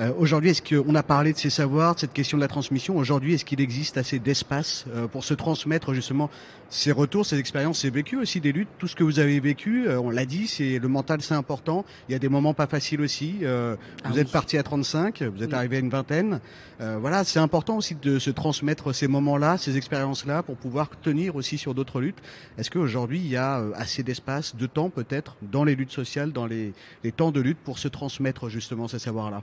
Euh, 0.00 0.10
Aujourd'hui, 0.18 0.50
est-ce 0.50 0.60
qu'on 0.60 0.92
a 0.96 1.04
parlé 1.04 1.32
de 1.32 1.38
ces 1.38 1.50
savoirs, 1.50 1.94
de 1.94 2.00
cette 2.00 2.12
question 2.12 2.36
de 2.36 2.42
la 2.42 2.48
transmission? 2.48 2.96
Aujourd'hui, 2.96 3.34
est-ce 3.34 3.44
qu'il 3.44 3.60
existe 3.60 3.96
assez 3.96 4.18
d'espace 4.18 4.86
euh, 4.92 5.06
pour 5.06 5.22
se 5.22 5.34
transmettre 5.34 5.94
justement 5.94 6.30
ces 6.68 6.90
retours, 6.90 7.24
ces 7.26 7.38
expériences, 7.38 7.78
ces 7.82 7.90
vécus 7.90 8.18
aussi 8.18 8.40
des 8.40 8.50
luttes, 8.50 8.70
tout 8.78 8.88
ce 8.88 8.96
que 8.96 9.04
vous 9.04 9.20
avez 9.20 9.38
vécu 9.38 9.86
euh, 9.86 10.00
On 10.00 10.10
l'a 10.10 10.26
dit, 10.26 10.48
c'est 10.48 10.80
le 10.80 10.88
mental, 10.88 11.22
c'est 11.22 11.34
important. 11.34 11.84
Il 12.08 12.12
y 12.12 12.16
a 12.16 12.18
des 12.18 12.28
moments 12.28 12.54
pas 12.54 12.66
faciles 12.66 13.00
aussi. 13.00 13.36
Euh, 13.42 13.76
Ah 14.02 14.08
vous 14.08 14.14
oui. 14.16 14.20
êtes 14.22 14.32
parti 14.32 14.58
à 14.58 14.64
35, 14.64 15.22
vous 15.22 15.44
êtes 15.44 15.50
Oui. 15.50 15.54
arrivé 15.54 15.76
à 15.76 15.78
une 15.80 15.90
vingtaine. 15.90 16.40
Euh, 16.80 16.96
voilà, 17.00 17.22
c'est 17.22 17.38
important 17.38 17.76
aussi 17.76 17.94
de 17.94 18.18
se 18.18 18.30
transmettre 18.30 18.92
ces 18.92 19.06
moments-là, 19.06 19.58
ces 19.58 19.76
expériences-là, 19.76 20.42
pour 20.42 20.56
pouvoir 20.56 20.90
tenir 21.02 21.36
aussi 21.36 21.56
sur 21.56 21.72
d'autres 21.72 22.00
luttes. 22.00 22.18
Est-ce 22.58 22.68
qu'aujourd'hui, 22.72 23.20
il 23.20 23.28
y 23.28 23.36
a 23.36 23.62
assez 23.76 24.02
d'espace, 24.02 24.56
de 24.56 24.66
temps 24.66 24.90
peut-être, 24.90 25.36
dans 25.40 25.62
les 25.62 25.76
luttes? 25.76 25.83
Sociales, 25.90 26.32
dans 26.32 26.46
les, 26.46 26.72
temps 27.16 27.30
de 27.30 27.40
lutte, 27.40 27.58
pour 27.58 27.78
se 27.78 27.88
transmettre 27.88 28.48
justement 28.48 28.88
ces 28.88 28.98
savoirs-là 28.98 29.42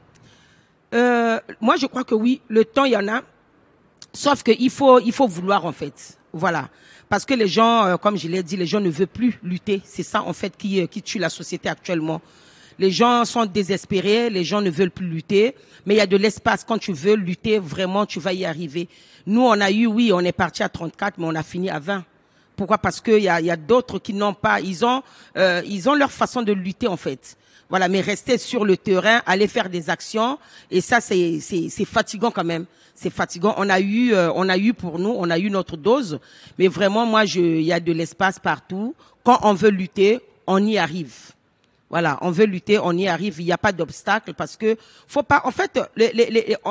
Euh, 0.94 1.40
moi, 1.62 1.76
je 1.78 1.86
crois 1.86 2.04
que 2.04 2.16
oui, 2.16 2.42
le 2.50 2.66
temps, 2.66 2.86
il 2.86 2.92
y 2.92 2.98
en 2.98 3.08
a. 3.08 3.22
Sauf 4.14 4.44
qu'il 4.44 4.70
faut, 4.70 5.00
il 5.00 5.14
faut 5.14 5.28
vouloir, 5.28 5.66
en 5.66 5.72
fait. 5.72 6.18
Voilà. 6.34 6.70
Parce 7.08 7.26
que 7.26 7.34
les 7.34 7.48
gens, 7.48 7.86
euh, 7.86 7.98
comme 7.98 8.18
je 8.18 8.28
l'ai 8.28 8.44
dit, 8.44 8.58
les 8.58 8.66
gens 8.66 8.80
ne 8.80 8.90
veulent 8.90 9.08
plus 9.08 9.40
lutter. 9.44 9.82
C'est 9.86 10.04
ça, 10.04 10.24
en 10.24 10.34
fait, 10.34 10.54
euh, 10.66 10.88
qui 10.88 11.02
tue 11.02 11.20
la 11.20 11.30
société 11.30 11.70
actuellement. 11.70 12.22
Les 12.80 12.90
gens 12.90 13.26
sont 13.26 13.46
désespérés, 13.46 14.30
les 14.30 14.44
gens 14.44 14.62
ne 14.62 14.70
veulent 14.70 14.92
plus 14.92 15.08
lutter. 15.08 15.56
Mais 15.86 15.96
il 15.96 15.98
y 15.98 16.02
a 16.02 16.08
de 16.08 16.18
l'espace. 16.18 16.64
Quand 16.64 16.78
tu 16.78 16.94
veux 16.94 17.16
lutter, 17.16 17.60
vraiment, 17.60 18.06
tu 18.06 18.20
vas 18.20 18.34
y 18.34 18.46
arriver. 18.46 18.88
Nous, 19.26 19.42
on 19.42 19.60
a 19.60 19.72
eu, 19.72 19.88
oui, 19.88 20.12
on 20.14 20.22
est 20.22 20.32
parti 20.32 20.64
à 20.64 20.70
34, 20.70 21.18
mais 21.18 21.26
on 21.28 21.36
a 21.36 21.44
fini 21.44 21.70
à 21.70 21.80
20. 21.80 22.04
Pourquoi? 22.56 22.78
Parce 22.78 23.02
qu'il 23.02 23.20
y 23.20 23.30
a, 23.30 23.42
y 23.42 23.52
a 23.52 23.56
d'autres 23.56 24.00
qui 24.00 24.14
n'ont 24.14 24.34
pas. 24.34 24.60
Ils 24.60 24.86
ont, 24.86 25.02
euh, 25.38 25.62
ils 25.66 25.90
ont 25.90 25.96
leur 25.96 26.12
façon 26.12 26.42
de 26.42 26.52
lutter 26.54 26.88
en 26.88 26.98
fait. 26.98 27.38
Voilà, 27.70 27.88
mais 27.88 28.02
rester 28.02 28.38
sur 28.38 28.66
le 28.66 28.76
terrain, 28.76 29.22
aller 29.26 29.48
faire 29.48 29.70
des 29.70 29.90
actions, 29.90 30.38
et 30.70 30.82
ça 30.82 31.00
c'est 31.00 31.40
c'est 31.40 31.86
fatigant 31.86 32.30
quand 32.30 32.44
même. 32.44 32.66
C'est 32.94 33.10
fatigant. 33.10 33.56
On 33.58 33.70
a 33.70 33.80
eu, 33.80 34.14
euh, 34.14 34.30
on 34.36 34.50
a 34.50 34.58
eu 34.58 34.74
pour 34.74 35.00
nous, 35.00 35.16
on 35.18 35.30
a 35.30 35.40
eu 35.40 35.50
notre 35.50 35.78
dose, 35.78 36.20
mais 36.60 36.68
vraiment 36.68 37.06
moi, 37.06 37.24
je, 37.24 37.40
il 37.40 37.64
y 37.64 37.72
a 37.72 37.80
de 37.80 37.94
l'espace 37.94 38.40
partout. 38.40 38.94
Quand 39.24 39.40
on 39.44 39.54
veut 39.54 39.70
lutter, 39.70 40.20
on 40.48 40.64
y 40.66 40.78
arrive. 40.78 41.32
Voilà, 41.92 42.18
on 42.22 42.32
veut 42.32 42.46
lutter, 42.46 42.80
on 42.80 42.94
y 42.94 43.10
arrive, 43.10 43.42
il 43.42 43.46
n'y 43.46 43.52
a 43.52 43.58
pas 43.58 43.74
d'obstacle 43.74 44.34
parce 44.34 44.56
que 44.56 44.78
faut 45.08 45.24
pas. 45.24 45.42
En 45.44 45.52
fait, 45.52 45.78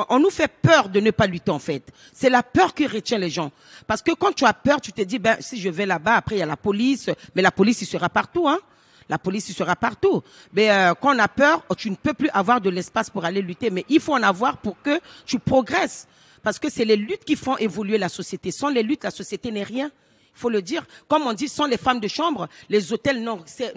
on 0.09 0.17
nous 0.17 0.31
fait 0.31 0.47
peur 0.47 0.89
de 0.89 0.99
ne 0.99 1.11
pas 1.11 1.27
lutter. 1.27 1.51
En 1.51 1.59
fait, 1.59 1.83
c'est 2.11 2.31
la 2.31 2.41
peur 2.41 2.73
qui 2.73 2.87
retient 2.87 3.19
les 3.19 3.29
gens. 3.29 3.51
Parce 3.85 4.01
que 4.01 4.13
quand 4.13 4.33
tu 4.33 4.45
as 4.45 4.53
peur, 4.53 4.81
tu 4.81 4.91
te 4.91 5.01
dis 5.03 5.19
ben 5.19 5.37
si 5.39 5.61
je 5.61 5.69
vais 5.69 5.85
là-bas, 5.85 6.15
après 6.15 6.37
il 6.37 6.39
y 6.39 6.41
a 6.41 6.47
la 6.47 6.57
police, 6.57 7.11
mais 7.35 7.43
la 7.43 7.51
police 7.51 7.83
il 7.83 7.85
sera 7.85 8.09
partout, 8.09 8.49
hein. 8.49 8.57
La 9.09 9.19
police 9.19 9.47
il 9.49 9.53
sera 9.53 9.75
partout. 9.75 10.23
Mais 10.53 10.71
euh, 10.71 10.95
quand 10.99 11.15
on 11.15 11.19
a 11.19 11.27
peur, 11.27 11.63
tu 11.77 11.91
ne 11.91 11.95
peux 11.95 12.15
plus 12.15 12.29
avoir 12.29 12.59
de 12.59 12.71
l'espace 12.71 13.11
pour 13.11 13.23
aller 13.23 13.43
lutter. 13.43 13.69
Mais 13.69 13.85
il 13.89 13.99
faut 13.99 14.15
en 14.15 14.23
avoir 14.23 14.57
pour 14.57 14.81
que 14.81 14.99
tu 15.27 15.37
progresses. 15.37 16.07
Parce 16.41 16.57
que 16.57 16.67
c'est 16.67 16.85
les 16.85 16.95
luttes 16.95 17.25
qui 17.25 17.35
font 17.35 17.57
évoluer 17.57 17.99
la 17.99 18.09
société. 18.09 18.49
Sans 18.49 18.69
les 18.69 18.81
luttes, 18.81 19.03
la 19.03 19.11
société 19.11 19.51
n'est 19.51 19.61
rien. 19.61 19.91
Il 20.35 20.39
faut 20.39 20.49
le 20.49 20.61
dire. 20.61 20.83
Comme 21.07 21.23
on 21.23 21.33
dit, 21.33 21.47
sans 21.47 21.65
les 21.65 21.77
femmes 21.77 21.99
de 21.99 22.07
chambre, 22.07 22.47
les 22.69 22.93
hôtels, 22.93 23.21
non, 23.21 23.43
c'est, 23.45 23.73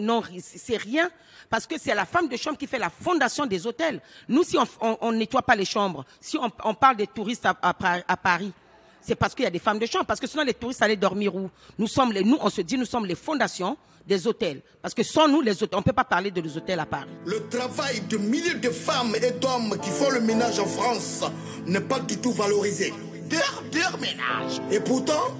rien. 0.76 1.10
Parce 1.50 1.66
que 1.66 1.74
c'est 1.78 1.94
la 1.94 2.04
femme 2.04 2.28
de 2.28 2.36
chambre 2.36 2.56
qui 2.56 2.66
fait 2.66 2.78
la 2.78 2.90
fondation 2.90 3.46
des 3.46 3.66
hôtels. 3.66 4.00
Nous, 4.28 4.44
si 4.44 4.56
on, 4.56 4.98
on 5.00 5.12
nettoie 5.12 5.42
pas 5.42 5.56
les 5.56 5.64
chambres, 5.64 6.04
si 6.20 6.38
on, 6.38 6.74
parle 6.74 6.96
des 6.96 7.06
touristes 7.06 7.46
à, 7.46 8.16
Paris, 8.16 8.52
c'est 9.00 9.14
parce 9.14 9.34
qu'il 9.34 9.44
y 9.44 9.48
a 9.48 9.50
des 9.50 9.58
femmes 9.58 9.78
de 9.78 9.86
chambre. 9.86 10.06
Parce 10.06 10.20
que 10.20 10.26
sinon, 10.26 10.44
les 10.44 10.54
touristes 10.54 10.82
allaient 10.82 10.96
dormir 10.96 11.34
où? 11.34 11.50
Nous 11.78 11.88
sommes 11.88 12.12
les, 12.12 12.22
nous, 12.24 12.38
on 12.40 12.50
se 12.50 12.60
dit, 12.60 12.78
nous 12.78 12.86
sommes 12.86 13.06
les 13.06 13.16
fondations 13.16 13.76
des 14.06 14.26
hôtels. 14.26 14.62
Parce 14.80 14.94
que 14.94 15.02
sans 15.02 15.28
nous, 15.28 15.40
les 15.40 15.62
hôtels, 15.62 15.78
on 15.78 15.82
peut 15.82 15.92
pas 15.92 16.04
parler 16.04 16.30
de 16.30 16.40
les 16.40 16.56
hôtels 16.56 16.80
à 16.80 16.86
Paris. 16.86 17.10
Le 17.26 17.48
travail 17.48 18.00
de 18.08 18.16
milliers 18.16 18.54
de 18.54 18.70
femmes 18.70 19.14
et 19.16 19.32
d'hommes 19.32 19.78
qui 19.82 19.90
font 19.90 20.10
le 20.10 20.20
ménage 20.20 20.58
en 20.58 20.66
France 20.66 21.24
n'est 21.66 21.80
pas 21.80 22.00
du 22.00 22.18
tout 22.18 22.32
valorisé. 22.32 22.92
Leur, 23.30 23.64
leur 23.74 23.98
ménage. 23.98 24.60
Et 24.70 24.78
pourtant, 24.80 25.34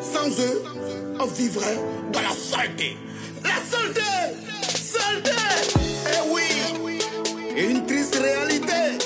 sans 0.00 0.28
eux, 0.40 0.62
on 1.18 1.26
vivrait 1.26 1.78
dans 2.12 2.20
la 2.20 2.30
saleté. 2.30 2.96
La 3.42 3.60
saleté 3.70 4.00
Saleté 4.74 5.30
Eh 6.06 6.32
oui 6.32 6.98
Une 7.56 7.86
triste 7.86 8.16
réalité. 8.16 8.98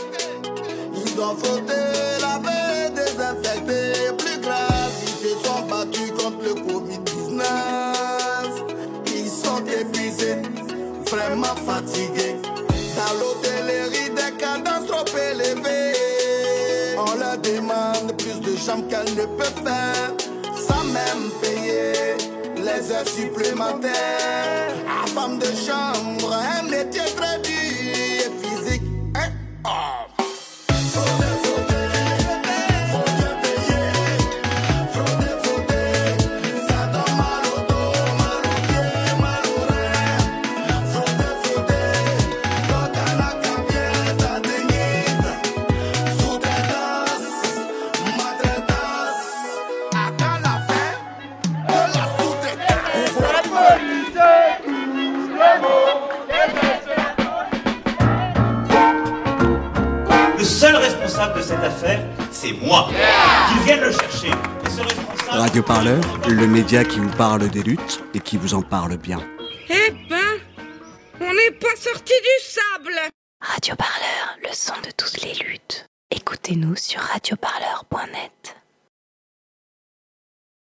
Ils 0.94 1.20
ont 1.20 1.37
frotté, 1.37 1.74
lavé, 2.20 2.90
désinfecté. 2.94 4.14
Plus 4.18 4.38
grave, 4.40 4.92
ils 5.02 5.28
se 5.28 5.35
sont 5.44 5.62
battus 5.68 6.11
contre 6.12 6.42
le 6.44 6.54
Covid-19. 6.54 7.42
Ils 9.14 9.28
sont 9.28 9.64
épuisés, 9.66 10.42
vraiment 11.11 11.57
fatigués. 11.66 12.37
Dans 12.96 13.14
l'hôtellerie, 13.18 14.11
des 14.11 14.37
cadences 14.38 14.87
trop 14.87 15.04
élevées. 15.18 15.94
On 16.96 17.18
leur 17.18 17.38
demande 17.38 18.16
plus 18.18 18.40
de 18.40 18.57
chambres 18.57 18.87
qu'elles 18.88 19.14
ne 19.16 19.26
peuvent 19.26 19.62
faire. 19.64 20.23
Même 20.94 21.28
payer 21.42 22.14
les 22.57 22.92
heures 22.92 23.09
supplémentaires. 23.09 24.74
La 24.87 25.07
femme 25.12 25.40
de 25.40 25.46
chambre, 25.46 26.33
un 26.33 26.62
métier 26.62 27.02
très 27.16 27.34
qui 66.82 66.98
vous 66.98 67.10
parle 67.10 67.48
des 67.50 67.62
luttes 67.62 68.02
et 68.14 68.18
qui 68.18 68.37
vous 68.37 68.54
en 68.54 68.62
parle 68.62 68.96
bien. 68.96 69.20